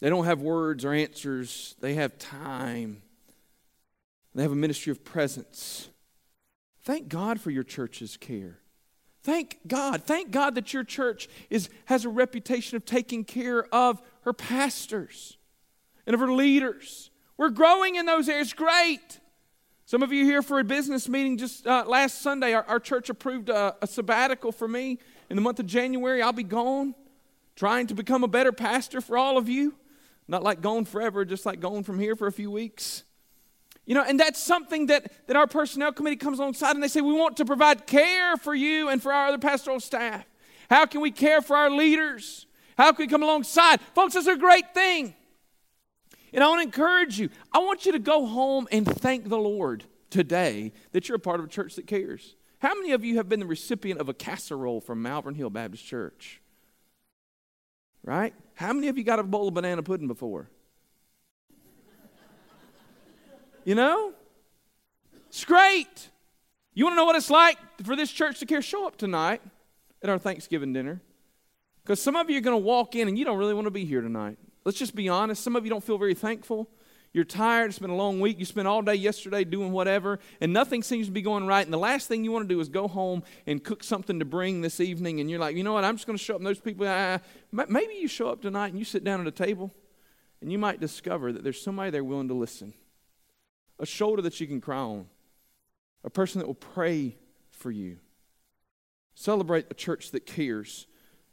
[0.00, 3.02] They don't have words or answers, they have time
[4.34, 5.88] they have a ministry of presence.
[6.84, 8.58] Thank God for your church's care.
[9.22, 10.02] Thank God.
[10.02, 15.36] Thank God that your church is, has a reputation of taking care of her pastors
[16.06, 17.10] and of her leaders.
[17.36, 18.52] We're growing in those areas.
[18.52, 19.20] Great.
[19.84, 22.54] Some of you here for a business meeting just uh, last Sunday.
[22.54, 26.22] Our, our church approved a, a sabbatical for me in the month of January.
[26.22, 26.94] I'll be gone,
[27.56, 29.74] trying to become a better pastor for all of you.
[30.28, 33.04] Not like gone forever, just like going from here for a few weeks.
[33.84, 37.00] You know, and that's something that, that our personnel committee comes alongside and they say,
[37.00, 40.24] we want to provide care for you and for our other pastoral staff.
[40.70, 42.46] How can we care for our leaders?
[42.76, 43.80] How can we come alongside?
[43.94, 45.14] Folks, that's a great thing.
[46.32, 47.28] And I want to encourage you.
[47.52, 51.40] I want you to go home and thank the Lord today that you're a part
[51.40, 52.36] of a church that cares.
[52.58, 55.84] How many of you have been the recipient of a casserole from Malvern Hill Baptist
[55.84, 56.40] Church?
[58.04, 58.34] Right?
[58.54, 60.48] How many of you got a bowl of banana pudding before?
[63.64, 64.12] You know?
[65.28, 66.10] It's great.
[66.74, 68.62] You want to know what it's like for this church to care?
[68.62, 69.40] Show up tonight
[70.02, 71.00] at our Thanksgiving dinner.
[71.82, 73.72] Because some of you are going to walk in and you don't really want to
[73.72, 74.38] be here tonight.
[74.64, 75.42] Let's just be honest.
[75.42, 76.68] Some of you don't feel very thankful.
[77.12, 77.70] You're tired.
[77.70, 78.38] It's been a long week.
[78.38, 81.64] You spent all day yesterday doing whatever, and nothing seems to be going right.
[81.64, 84.24] And the last thing you want to do is go home and cook something to
[84.24, 85.20] bring this evening.
[85.20, 85.84] And you're like, you know what?
[85.84, 86.40] I'm just going to show up.
[86.40, 87.18] And those people, ah,
[87.50, 89.70] maybe you show up tonight and you sit down at a table,
[90.40, 92.72] and you might discover that there's somebody there willing to listen
[93.78, 95.06] a shoulder that you can cry on,
[96.04, 97.16] a person that will pray
[97.50, 97.98] for you.
[99.14, 100.86] Celebrate a church that cares.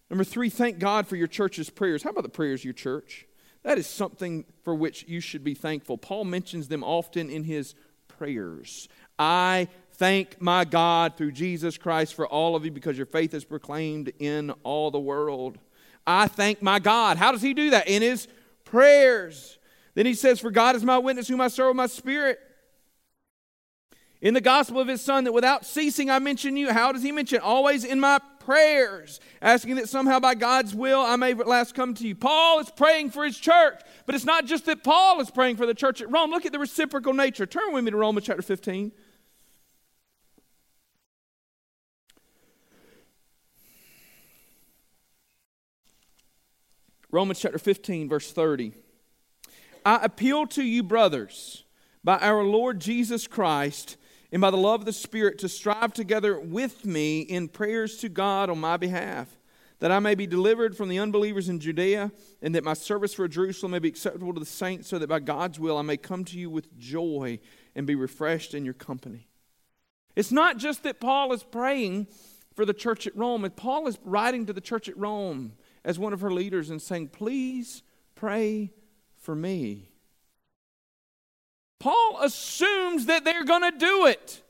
[0.09, 2.03] Number three, thank God for your church's prayers.
[2.03, 3.27] How about the prayers of your church?
[3.63, 5.97] That is something for which you should be thankful.
[5.97, 7.75] Paul mentions them often in his
[8.07, 8.87] prayers.
[9.17, 13.43] I thank my God through Jesus Christ for all of you because your faith is
[13.43, 15.57] proclaimed in all the world.
[16.07, 17.17] I thank my God.
[17.17, 17.87] How does he do that?
[17.87, 18.27] In his
[18.63, 19.59] prayers.
[19.93, 22.39] Then he says, For God is my witness, whom I serve with my spirit.
[24.21, 26.73] In the gospel of his son, that without ceasing I mention you.
[26.73, 27.39] How does he mention?
[27.39, 31.93] Always in my prayers, asking that somehow by God's will I may at last come
[31.95, 32.15] to you.
[32.15, 35.65] Paul is praying for his church, but it's not just that Paul is praying for
[35.65, 36.31] the church at Rome.
[36.31, 37.45] Look at the reciprocal nature.
[37.45, 38.91] Turn with me to Romans chapter 15.
[47.11, 48.73] Romans chapter 15, verse 30.
[49.85, 51.63] I appeal to you, brothers,
[52.03, 53.97] by our Lord Jesus Christ
[54.31, 58.09] and by the love of the Spirit, to strive together with me in prayers to
[58.09, 59.27] God on my behalf,
[59.79, 62.11] that I may be delivered from the unbelievers in Judea,
[62.41, 65.19] and that my service for Jerusalem may be acceptable to the saints, so that by
[65.19, 67.39] God's will I may come to you with joy
[67.75, 69.27] and be refreshed in your company.
[70.15, 72.07] It's not just that Paul is praying
[72.55, 75.53] for the church at Rome, and Paul is writing to the church at Rome
[75.85, 77.83] as one of her leaders and saying, Please
[78.15, 78.73] pray
[79.15, 79.88] for me.
[81.79, 84.41] Paul assumes that they're going to do it.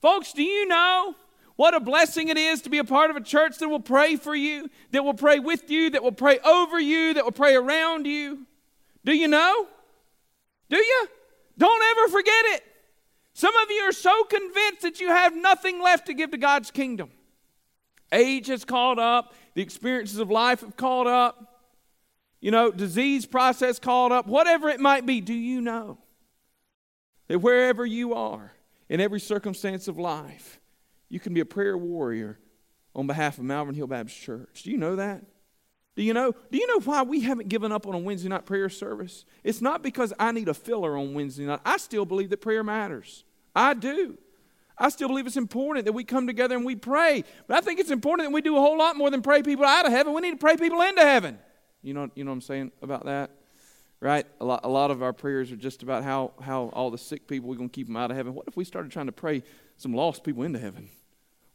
[0.00, 1.14] Folks, do you know
[1.56, 4.16] what a blessing it is to be a part of a church that will pray
[4.16, 7.54] for you, that will pray with you, that will pray over you, that will pray
[7.54, 8.46] around you?
[9.04, 9.66] Do you know?
[10.68, 11.08] Do you?
[11.58, 12.64] Don't ever forget it.
[13.34, 16.70] Some of you are so convinced that you have nothing left to give to God's
[16.70, 17.10] kingdom.
[18.10, 21.52] Age has caught up, the experiences of life have caught up
[22.42, 25.96] you know, disease process called up, whatever it might be, do you know
[27.32, 28.52] that wherever you are,
[28.90, 30.60] in every circumstance of life,
[31.08, 32.38] you can be a prayer warrior
[32.94, 34.64] on behalf of Malvern Hill Baptist Church?
[34.64, 35.24] Do you know that?
[35.96, 36.34] Do you know?
[36.50, 39.24] Do you know why we haven't given up on a Wednesday night prayer service?
[39.42, 41.60] It's not because I need a filler on Wednesday night.
[41.64, 43.24] I still believe that prayer matters.
[43.56, 44.18] I do.
[44.76, 47.24] I still believe it's important that we come together and we pray.
[47.46, 49.64] But I think it's important that we do a whole lot more than pray people
[49.64, 50.12] out of heaven.
[50.12, 51.38] We need to pray people into heaven.
[51.80, 53.30] You know, you know what I'm saying about that?
[54.02, 54.26] Right?
[54.40, 57.28] A lot, a lot of our prayers are just about how, how all the sick
[57.28, 58.34] people, we're going to keep them out of heaven.
[58.34, 59.44] What if we started trying to pray
[59.76, 60.88] some lost people into heaven?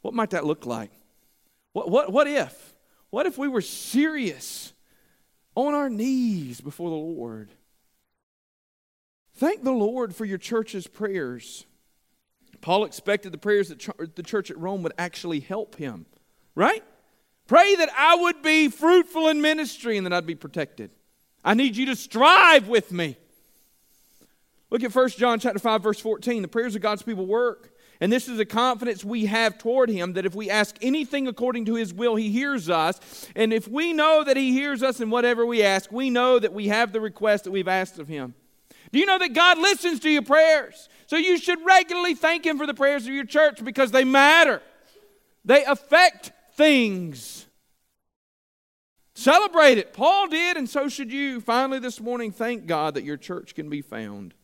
[0.01, 0.91] What might that look like?
[1.73, 2.73] What, what, what if?
[3.09, 4.71] What if we were serious
[5.55, 7.51] on our knees before the Lord?
[9.35, 11.65] Thank the Lord for your church's prayers.
[12.61, 16.05] Paul expected the prayers that the church at Rome would actually help him,
[16.55, 16.83] right?
[17.45, 20.91] Pray that I would be fruitful in ministry and that I'd be protected.
[21.47, 23.15] I need you to strive with me.
[24.69, 26.41] Look at 1 John chapter 5 verse 14.
[26.41, 27.73] The prayers of God's people work.
[28.01, 31.63] And this is a confidence we have toward him that if we ask anything according
[31.65, 33.29] to his will, he hears us.
[33.33, 36.51] And if we know that he hears us in whatever we ask, we know that
[36.51, 38.35] we have the request that we've asked of him.
[38.91, 40.89] Do you know that God listens to your prayers?
[41.05, 44.61] So you should regularly thank him for the prayers of your church because they matter.
[45.45, 47.46] They affect things.
[49.17, 49.93] Celebrate it.
[49.93, 51.41] Paul did, and so should you.
[51.41, 54.35] Finally, this morning, thank God that your church can be found.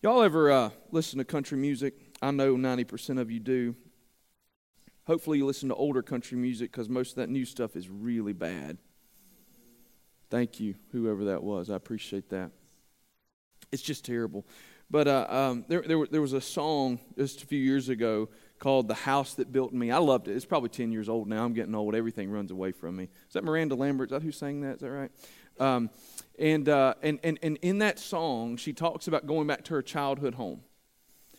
[0.00, 1.92] Y'all ever uh, listen to country music?
[2.22, 3.76] I know 90% of you do.
[5.06, 8.32] Hopefully, you listen to older country music because most of that new stuff is really
[8.32, 8.78] bad.
[10.30, 11.68] Thank you, whoever that was.
[11.68, 12.50] I appreciate that.
[13.70, 14.46] It's just terrible.
[14.90, 18.88] But uh, um, there, there, there was a song just a few years ago called
[18.88, 19.90] The House That Built Me.
[19.90, 20.36] I loved it.
[20.36, 21.44] It's probably 10 years old now.
[21.44, 21.94] I'm getting old.
[21.94, 23.04] Everything runs away from me.
[23.04, 24.08] Is that Miranda Lambert?
[24.08, 24.76] Is that who sang that?
[24.76, 25.10] Is that right?
[25.58, 25.90] Um,
[26.38, 29.82] and, uh, and, and, and in that song, she talks about going back to her
[29.82, 30.62] childhood home.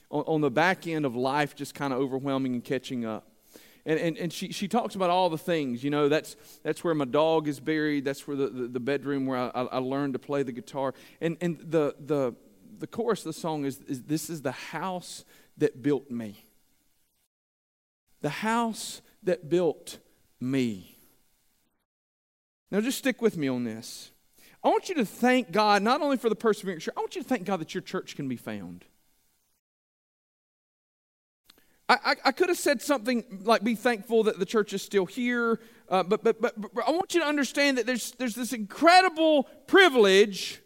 [0.10, 3.28] On, on the back end of life, just kind of overwhelming and catching up.
[3.86, 5.84] And, and, and she, she talks about all the things.
[5.84, 8.04] You know, that's, that's where my dog is buried.
[8.06, 10.94] That's where the, the, the bedroom where I, I learned to play the guitar.
[11.22, 12.36] And, and the, the,
[12.80, 15.24] the chorus of the song is, is This is the house
[15.58, 16.47] that built me.
[18.22, 20.00] The house that built
[20.40, 20.98] me.
[22.72, 24.12] Now, just stick with me on this.
[24.64, 27.28] I want you to thank God not only for the perseverance, I want you to
[27.28, 28.86] thank God that your church can be found.
[31.88, 35.06] I, I, I could have said something like, be thankful that the church is still
[35.06, 38.52] here, uh, but, but, but, but I want you to understand that there's, there's this
[38.52, 40.62] incredible privilege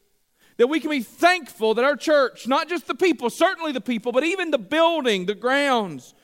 [0.58, 4.12] that we can be thankful that our church, not just the people, certainly the people,
[4.12, 6.16] but even the building, the grounds,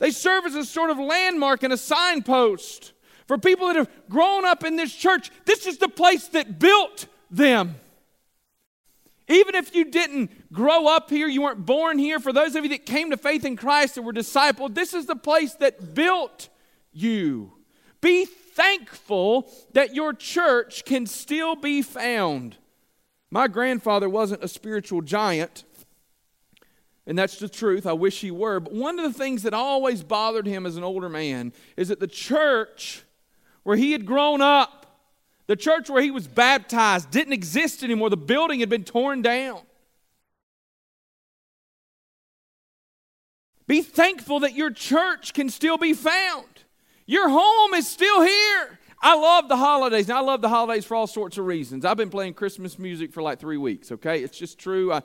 [0.00, 2.92] they serve as a sort of landmark and a signpost
[3.30, 7.06] for people that have grown up in this church, this is the place that built
[7.30, 7.76] them.
[9.28, 12.70] Even if you didn't grow up here, you weren't born here, for those of you
[12.70, 16.48] that came to faith in Christ and were discipled, this is the place that built
[16.92, 17.52] you.
[18.00, 22.56] Be thankful that your church can still be found.
[23.30, 25.62] My grandfather wasn't a spiritual giant,
[27.10, 27.88] and that's the truth.
[27.88, 28.60] I wish he were.
[28.60, 31.98] But one of the things that always bothered him as an older man is that
[31.98, 33.02] the church
[33.64, 34.86] where he had grown up,
[35.48, 38.10] the church where he was baptized, didn't exist anymore.
[38.10, 39.62] The building had been torn down.
[43.66, 46.46] Be thankful that your church can still be found.
[47.06, 48.78] Your home is still here.
[49.02, 50.10] I love the holidays.
[50.10, 51.86] And I love the holidays for all sorts of reasons.
[51.86, 54.22] I've been playing Christmas music for like three weeks, okay?
[54.22, 54.92] It's just true.
[54.92, 55.02] I,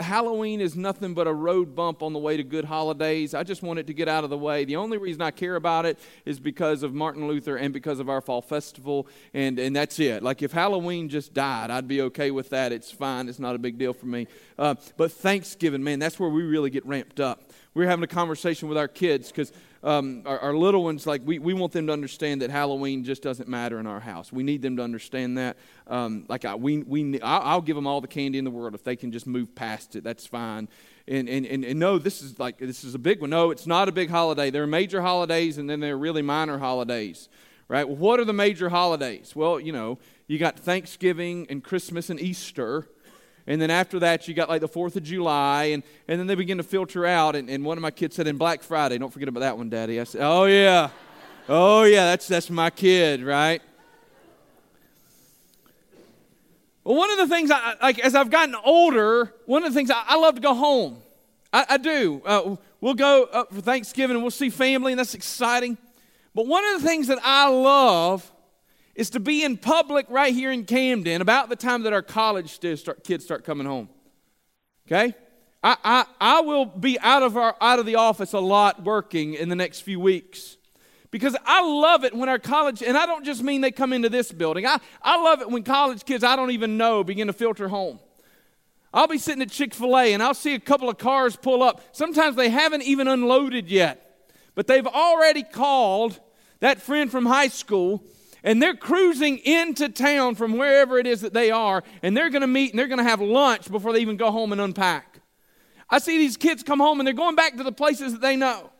[0.00, 3.32] Halloween is nothing but a road bump on the way to good holidays.
[3.32, 4.66] I just want it to get out of the way.
[4.66, 8.10] The only reason I care about it is because of Martin Luther and because of
[8.10, 10.22] our fall festival, and, and that's it.
[10.22, 12.72] Like if Halloween just died, I'd be okay with that.
[12.72, 14.26] It's fine, it's not a big deal for me.
[14.58, 17.44] Uh, but Thanksgiving, man, that's where we really get ramped up.
[17.72, 21.22] We we're having a conversation with our kids because um, our, our, little ones, like
[21.24, 24.32] we, we want them to understand that Halloween just doesn't matter in our house.
[24.32, 25.56] We need them to understand that.
[25.86, 28.82] Um, like I, we, we, I'll give them all the candy in the world if
[28.82, 30.02] they can just move past it.
[30.02, 30.68] That's fine.
[31.06, 33.30] And, and, and, and no, this is like this is a big one.
[33.30, 34.50] No, it's not a big holiday.
[34.50, 37.28] There are major holidays, and then there are really minor holidays,
[37.68, 37.86] right?
[37.86, 39.34] Well, what are the major holidays?
[39.36, 42.88] Well, you know, you got Thanksgiving and Christmas and Easter
[43.48, 46.34] and then after that, you got like the 4th of July, and, and then they
[46.34, 47.34] begin to filter out.
[47.34, 49.70] And, and one of my kids said, "In Black Friday, don't forget about that one,
[49.70, 49.98] Daddy.
[49.98, 50.90] I said, Oh, yeah.
[51.48, 53.62] Oh, yeah, that's, that's my kid, right?
[56.84, 59.90] Well, one of the things, I, like as I've gotten older, one of the things
[59.90, 60.98] I, I love to go home.
[61.50, 62.20] I, I do.
[62.26, 65.78] Uh, we'll go up for Thanksgiving and we'll see family, and that's exciting.
[66.34, 68.30] But one of the things that I love
[68.98, 72.50] is to be in public right here in Camden about the time that our college
[72.50, 73.88] start, kids start coming home.
[74.88, 75.14] Okay?
[75.62, 79.34] I, I, I will be out of, our, out of the office a lot working
[79.34, 80.56] in the next few weeks
[81.12, 84.08] because I love it when our college, and I don't just mean they come into
[84.08, 87.32] this building, I, I love it when college kids I don't even know begin to
[87.32, 88.00] filter home.
[88.92, 91.62] I'll be sitting at Chick fil A and I'll see a couple of cars pull
[91.62, 91.82] up.
[91.92, 96.18] Sometimes they haven't even unloaded yet, but they've already called
[96.58, 98.02] that friend from high school
[98.42, 102.42] and they're cruising into town from wherever it is that they are, and they're going
[102.42, 105.20] to meet and they're going to have lunch before they even go home and unpack.
[105.90, 108.36] I see these kids come home and they're going back to the places that they
[108.36, 108.70] know.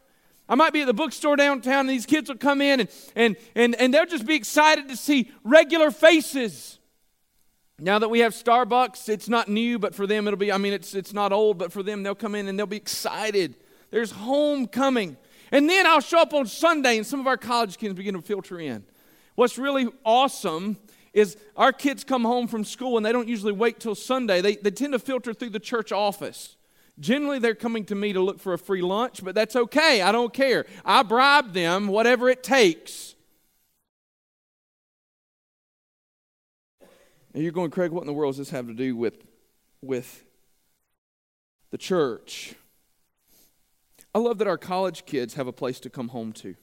[0.48, 3.36] I might be at the bookstore downtown, and these kids will come in and, and,
[3.54, 6.78] and, and they'll just be excited to see regular faces.
[7.78, 10.72] Now that we have Starbucks, it's not new, but for them it'll be, I mean,
[10.72, 13.56] it's, it's not old, but for them they'll come in and they'll be excited.
[13.90, 15.16] There's homecoming.
[15.52, 18.22] And then I'll show up on Sunday, and some of our college kids begin to
[18.22, 18.84] filter in.
[19.39, 20.78] What's really awesome
[21.12, 24.41] is our kids come home from school and they don't usually wait till Sunday.
[24.41, 26.57] They, they tend to filter through the church office.
[26.99, 30.03] Generally, they're coming to me to look for a free lunch, but that's okay.
[30.03, 30.66] I don't care.
[30.84, 33.14] I bribe them, whatever it takes.
[37.32, 39.22] And you're going, Craig, what in the world does this have to do with,
[39.80, 40.24] with
[41.70, 42.57] the church?
[44.12, 46.57] I love that our college kids have a place to come home to.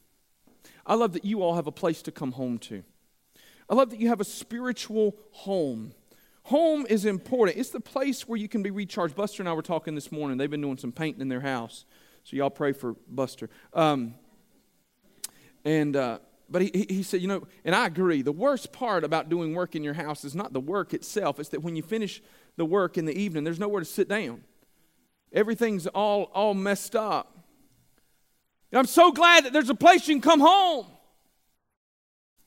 [0.85, 2.83] I love that you all have a place to come home to.
[3.69, 5.93] I love that you have a spiritual home.
[6.43, 7.57] Home is important.
[7.57, 9.15] It's the place where you can be recharged.
[9.15, 10.37] Buster and I were talking this morning.
[10.37, 11.85] They've been doing some painting in their house.
[12.23, 13.49] So y'all pray for Buster.
[13.73, 14.13] Um,
[15.63, 16.19] and uh,
[16.49, 18.21] but he, he said, you know, and I agree.
[18.21, 21.39] The worst part about doing work in your house is not the work itself.
[21.39, 22.21] It's that when you finish
[22.55, 24.43] the work in the evening, there's nowhere to sit down.
[25.33, 27.34] Everything's all all messed up.
[28.75, 30.85] And I'm so glad that there's a place you can come home.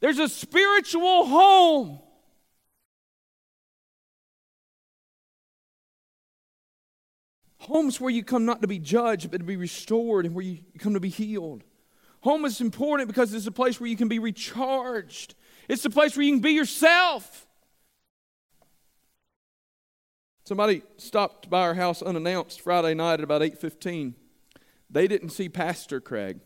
[0.01, 2.01] There's a spiritual home.
[7.61, 10.59] Homes where you come not to be judged, but to be restored, and where you
[10.79, 11.65] come to be healed.
[12.21, 15.35] Home is important because it's a place where you can be recharged.
[15.67, 17.47] It's a place where you can be yourself.
[20.45, 24.28] Somebody stopped by our house unannounced Friday night at about 8:15.
[24.91, 26.41] They didn't see Pastor Craig.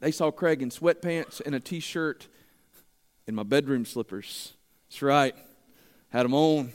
[0.00, 2.28] They saw Craig in sweatpants and a t-shirt
[3.26, 4.54] in my bedroom slippers.
[4.88, 5.34] That's right.
[6.10, 6.72] Had them on.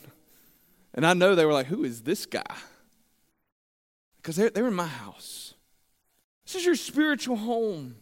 [0.94, 2.56] And I know they were like, who is this guy?
[4.24, 5.54] because they were in my house.
[6.46, 7.96] This is your spiritual home.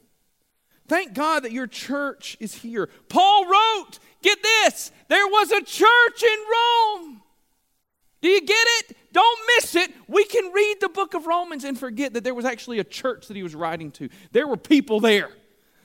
[0.87, 2.89] Thank God that your church is here.
[3.09, 7.21] Paul wrote, get this, there was a church in Rome.
[8.21, 8.97] Do you get it?
[9.11, 9.91] Don't miss it.
[10.07, 13.27] We can read the book of Romans and forget that there was actually a church
[13.27, 14.09] that he was writing to.
[14.31, 15.29] There were people there.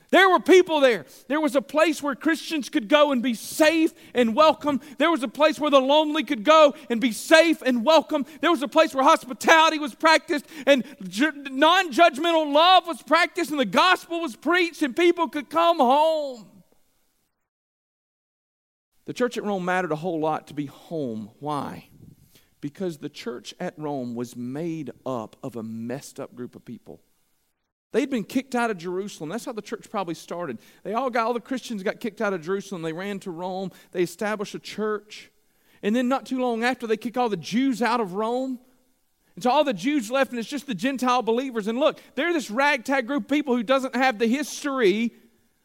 [0.09, 1.05] There were people there.
[1.27, 4.79] There was a place where Christians could go and be safe and welcome.
[4.97, 8.25] There was a place where the lonely could go and be safe and welcome.
[8.39, 10.85] There was a place where hospitality was practiced and
[11.51, 16.47] non judgmental love was practiced and the gospel was preached and people could come home.
[19.05, 21.31] The church at Rome mattered a whole lot to be home.
[21.39, 21.89] Why?
[22.59, 27.01] Because the church at Rome was made up of a messed up group of people.
[27.93, 29.29] They'd been kicked out of Jerusalem.
[29.29, 30.59] That's how the church probably started.
[30.83, 32.81] They all got, all the Christians got kicked out of Jerusalem.
[32.81, 33.71] They ran to Rome.
[33.91, 35.31] They established a church.
[35.81, 38.59] And then, not too long after, they kick all the Jews out of Rome.
[39.35, 41.67] And so all the Jews left, and it's just the Gentile believers.
[41.67, 45.13] And look, they're this ragtag group of people who doesn't have the history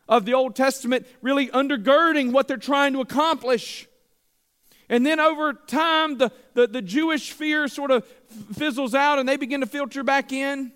[0.08, 3.88] of the Old Testament really undergirding what they're trying to accomplish.
[4.92, 8.04] And then over time, the, the, the Jewish fear sort of
[8.54, 10.70] fizzles out and they begin to filter back in.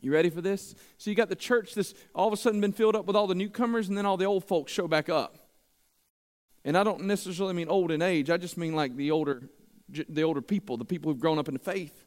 [0.00, 0.74] You ready for this?
[0.96, 3.28] So you got the church that's all of a sudden been filled up with all
[3.28, 5.38] the newcomers, and then all the old folks show back up.
[6.64, 8.28] And I don't necessarily mean old in age.
[8.28, 9.48] I just mean like the older,
[10.08, 12.04] the older people, the people who've grown up in the faith.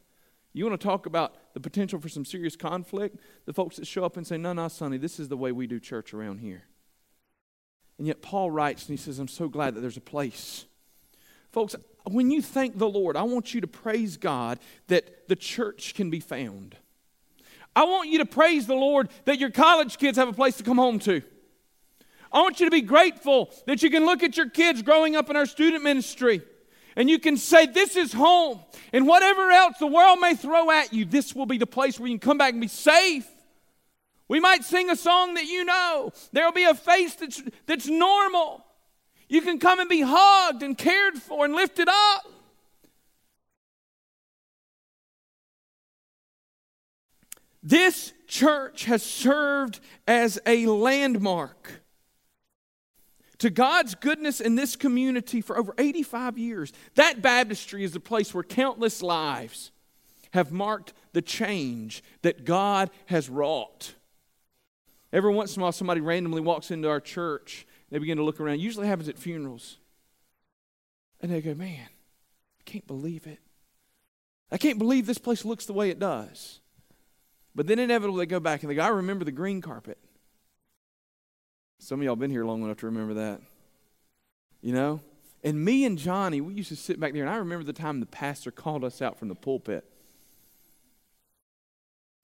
[0.52, 3.16] You want to talk about the potential for some serious conflict?
[3.46, 5.66] The folks that show up and say, "No, no, Sonny, this is the way we
[5.66, 6.64] do church around here."
[8.02, 10.64] And yet Paul writes and he says, "I'm so glad that there's a place."
[11.52, 15.94] Folks, when you thank the Lord, I want you to praise God that the church
[15.94, 16.74] can be found.
[17.76, 20.64] I want you to praise the Lord that your college kids have a place to
[20.64, 21.22] come home to.
[22.32, 25.30] I want you to be grateful that you can look at your kids growing up
[25.30, 26.42] in our student ministry
[26.96, 28.58] and you can say, This is home.
[28.92, 32.08] And whatever else the world may throw at you, this will be the place where
[32.08, 33.28] you can come back and be safe.
[34.32, 36.10] We might sing a song that you know.
[36.32, 38.64] There will be a face that's, that's normal.
[39.28, 42.22] You can come and be hugged and cared for and lifted up.
[47.62, 51.82] This church has served as a landmark
[53.36, 56.72] to God's goodness in this community for over 85 years.
[56.94, 59.72] That baptistry is the place where countless lives
[60.30, 63.94] have marked the change that God has wrought.
[65.12, 67.66] Every once in a while, somebody randomly walks into our church.
[67.90, 68.60] They begin to look around.
[68.60, 69.78] Usually happens at funerals.
[71.20, 73.38] And they go, Man, I can't believe it.
[74.50, 76.60] I can't believe this place looks the way it does.
[77.54, 79.98] But then inevitably they go back and they go, I remember the green carpet.
[81.78, 83.40] Some of y'all been here long enough to remember that.
[84.62, 85.00] You know?
[85.44, 87.98] And me and Johnny, we used to sit back there, and I remember the time
[87.98, 89.84] the pastor called us out from the pulpit.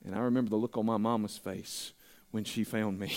[0.04, 1.92] And I remember the look on my mama's face
[2.30, 3.08] when she found me.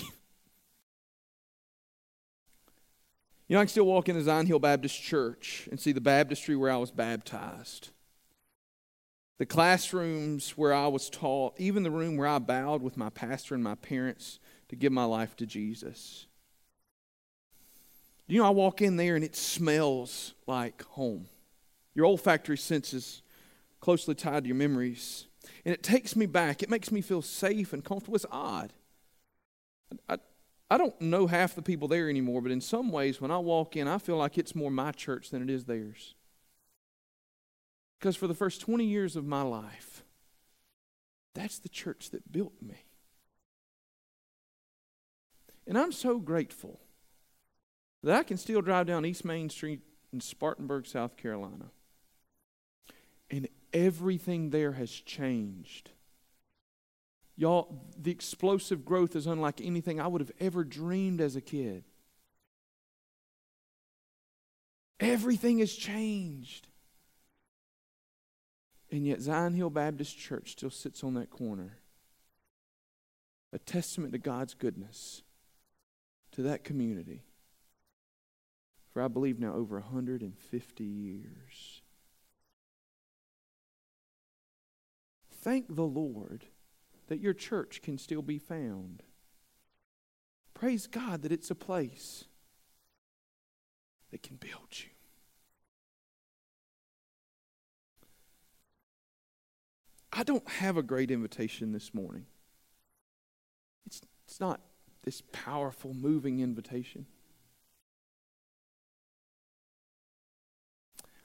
[3.47, 6.55] you know, I can still walk into Zion Hill Baptist Church and see the baptistry
[6.55, 7.89] where I was baptized
[9.41, 13.55] the classrooms where I was taught, even the room where I bowed with my pastor
[13.55, 14.39] and my parents
[14.70, 16.28] to give my life to Jesus.
[18.28, 21.26] You know, I walk in there and it smells like home.
[21.95, 23.24] Your olfactory senses
[23.80, 25.26] closely tied to your memories.
[25.66, 26.62] And it takes me back.
[26.62, 28.18] It makes me feel safe and comfortable.
[28.18, 28.74] It's odd.
[30.10, 30.18] I,
[30.70, 33.76] I don't know half the people there anymore, but in some ways, when I walk
[33.76, 36.16] in, I feel like it's more my church than it is theirs.
[38.00, 40.04] Because for the first 20 years of my life,
[41.36, 42.86] that's the church that built me.
[45.68, 46.80] And I'm so grateful
[48.04, 49.82] that I can still drive down East Main Street
[50.12, 51.66] in Spartanburg, South Carolina.
[53.30, 55.92] And everything there has changed.
[57.42, 61.84] Y'all, the explosive growth is unlike anything I would have ever dreamed as a kid.
[65.00, 66.68] Everything has changed.
[68.92, 71.80] And yet, Zion Hill Baptist Church still sits on that corner.
[73.52, 75.24] A testament to God's goodness
[76.34, 77.24] to that community
[78.94, 81.82] for I believe now over 150 years.
[85.42, 86.46] Thank the Lord
[87.12, 89.03] that your church can still be found.
[90.53, 92.24] Praise God that it's a place
[94.12, 94.91] that can build you.
[100.14, 102.28] I don't have a great invitation this morning.
[103.86, 104.62] It's, it's not
[105.03, 107.07] this powerful, moving invitation.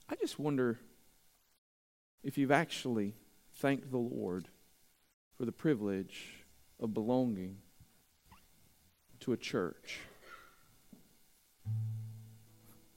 [0.08, 0.80] I just wonder
[2.24, 3.14] if you've actually
[3.54, 4.48] thanked the Lord
[5.36, 6.34] for the privilege
[6.80, 7.58] of belonging
[9.20, 10.00] to a church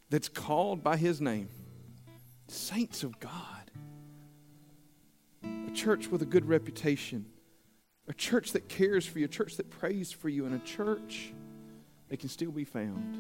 [0.10, 1.50] that's called by His name,
[2.48, 3.72] saints of God,
[5.44, 7.26] a church with a good reputation,
[8.08, 11.34] a church that cares for you, a church that prays for you, and a church
[12.08, 13.18] that can still be found.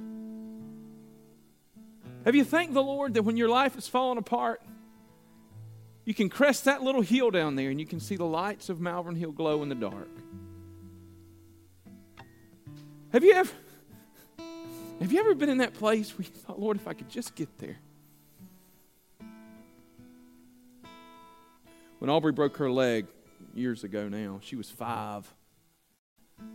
[2.26, 4.62] Have you thanked the Lord that when your life is falling apart,
[6.10, 8.82] you can crest that little hill down there and you can see the lights of
[8.82, 10.10] Malvern Hill glow in the dark?
[13.14, 13.52] Have you ever
[15.02, 17.36] have you ever been in that place where you thought, Lord, if I could just
[17.36, 17.78] get there?
[22.00, 23.06] When Aubrey broke her leg
[23.54, 25.32] years ago now, she was five.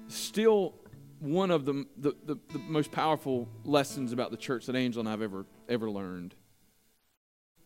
[0.09, 0.75] Still
[1.21, 5.09] one of the, the, the, the, most powerful lessons about the church that Angela and
[5.09, 6.35] I have ever, ever learned.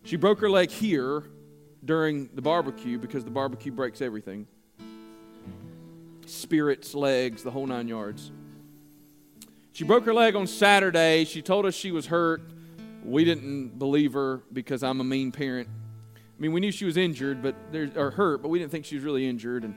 [0.05, 1.25] She broke her leg here
[1.85, 4.47] during the barbecue because the barbecue breaks everything
[6.29, 8.31] spirits, legs, the whole nine yards.
[9.73, 11.25] She broke her leg on Saturday.
[11.25, 12.43] She told us she was hurt.
[13.05, 15.69] We didn't believe her because I'm a mean parent.
[15.69, 18.85] I mean, we knew she was injured, but there, or hurt, but we didn't think
[18.85, 19.65] she was really injured.
[19.65, 19.75] And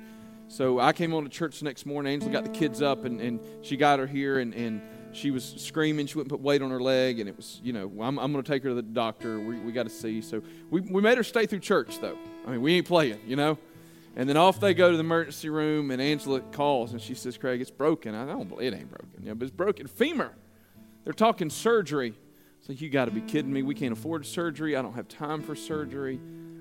[0.47, 2.13] so I came on to church the next morning.
[2.13, 4.81] Angela got the kids up, and, and she got her here, and, and
[5.13, 6.07] she was screaming.
[6.07, 8.43] She wouldn't put weight on her leg, and it was, you know, I'm, I'm going
[8.43, 9.39] to take her to the doctor.
[9.39, 10.21] We, we got to see.
[10.21, 12.17] So we, we made her stay through church, though.
[12.45, 13.57] I mean, we ain't playing, you know.
[14.15, 17.37] And then off they go to the emergency room, and Angela calls, and she says,
[17.37, 18.13] Craig, it's broken.
[18.13, 19.23] I don't believe it ain't broken.
[19.23, 19.87] Yeah, but it's broken.
[19.87, 20.33] Femur.
[21.03, 22.13] They're talking surgery.
[22.61, 23.63] So you got to be kidding me.
[23.63, 24.75] We can't afford surgery.
[24.75, 26.19] I don't have time for surgery.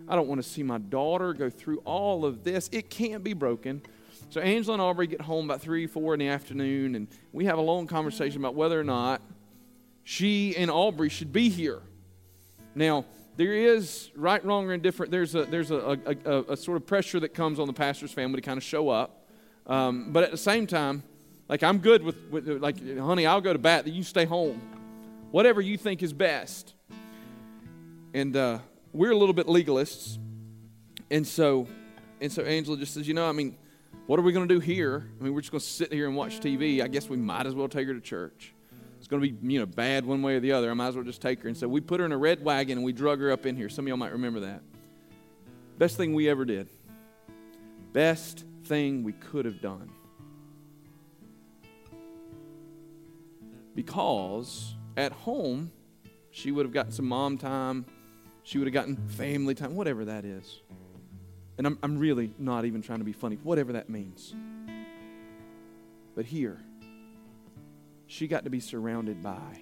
[0.09, 2.69] I don't want to see my daughter go through all of this.
[2.73, 3.83] It can't be broken.
[4.31, 7.59] So Angela and Aubrey get home about 3, 4 in the afternoon, and we have
[7.59, 9.21] a long conversation about whether or not
[10.05, 11.83] she and Aubrey should be here.
[12.77, 13.07] Now,
[13.37, 15.11] there is right, wrong, or indifferent.
[15.11, 18.13] There's a there's a, a, a, a sort of pressure that comes on the pastor's
[18.13, 19.27] family to kind of show up,
[19.67, 21.03] um, but at the same time,
[21.49, 23.85] like I'm good with, with like honey, I'll go to bat.
[23.85, 24.61] That you stay home,
[25.33, 26.75] whatever you think is best.
[28.15, 28.59] And uh,
[28.93, 30.19] we're a little bit legalists,
[31.11, 31.67] and so
[32.21, 33.57] and so Angela just says, you know, I mean,
[34.11, 35.09] what are we going to do here?
[35.21, 36.83] I mean, we're just going to sit here and watch TV.
[36.83, 38.53] I guess we might as well take her to church.
[38.99, 40.69] It's going to be, you know, bad one way or the other.
[40.69, 41.49] I might as well just take her.
[41.49, 43.55] And so we put her in a red wagon and we drug her up in
[43.55, 43.69] here.
[43.69, 44.63] Some of y'all might remember that.
[45.79, 46.69] Best thing we ever did.
[47.93, 49.93] Best thing we could have done.
[53.77, 55.71] Because at home,
[56.33, 57.87] she would have gotten some mom time
[58.43, 60.63] she would have gotten family time, whatever that is.
[61.61, 64.35] And I'm, I'm really not even trying to be funny, whatever that means.
[66.15, 66.59] But here,
[68.07, 69.61] she got to be surrounded by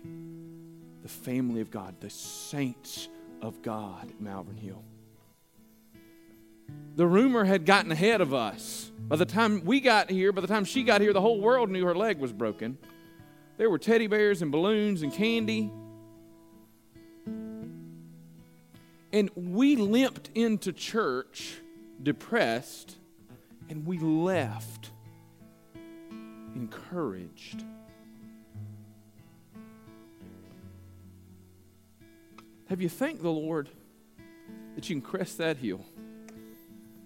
[1.03, 3.09] the family of God, the saints
[3.43, 4.85] of God at Malvern Hill.
[6.95, 8.93] The rumor had gotten ahead of us.
[9.09, 11.69] By the time we got here, by the time she got here, the whole world
[11.69, 12.79] knew her leg was broken.
[13.57, 15.73] There were teddy bears and balloons and candy.
[19.13, 21.57] And we limped into church
[22.03, 22.97] depressed,
[23.69, 24.91] and we left
[26.55, 27.65] encouraged.
[32.69, 33.69] Have you thanked the Lord
[34.75, 35.85] that you can crest that hill?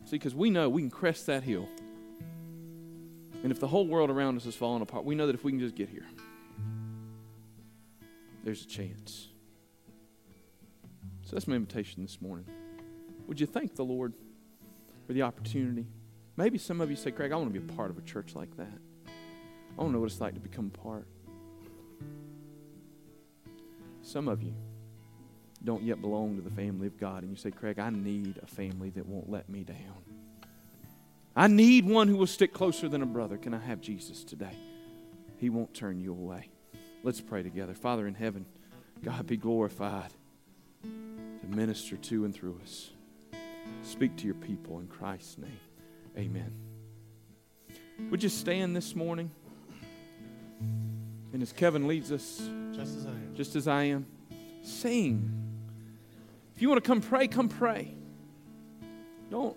[0.05, 1.69] See, because we know we can crest that hill.
[3.43, 5.53] And if the whole world around us is falling apart, we know that if we
[5.53, 6.07] can just get here,
[8.45, 9.29] there's a chance.
[11.23, 12.47] So that's my invitation this morning.
[13.27, 14.13] Would you thank the Lord
[15.13, 15.85] for the opportunity?
[16.39, 18.35] Maybe some of you say, Craig, I want to be a part of a church
[18.35, 18.79] like that.
[19.07, 21.07] I want to know what it's like to become part.
[24.01, 24.55] Some of you
[25.63, 28.47] don't yet belong to the family of God, and you say, Craig, I need a
[28.47, 29.77] family that won't let me down.
[31.37, 33.37] I need one who will stick closer than a brother.
[33.37, 34.57] Can I have Jesus today?
[35.37, 36.49] He won't turn you away.
[37.03, 37.75] Let's pray together.
[37.75, 38.47] Father in heaven,
[39.05, 40.11] God be glorified
[40.83, 42.93] to minister to and through us.
[43.83, 45.61] Speak to your people in Christ's name.
[46.17, 46.53] Amen.
[48.11, 49.31] Would you stand this morning?
[51.33, 52.43] And as Kevin leads us,
[52.75, 54.07] just as I am, just as I am
[54.63, 55.31] sing.
[56.55, 57.95] If you want to come pray, come pray.
[59.31, 59.57] Don't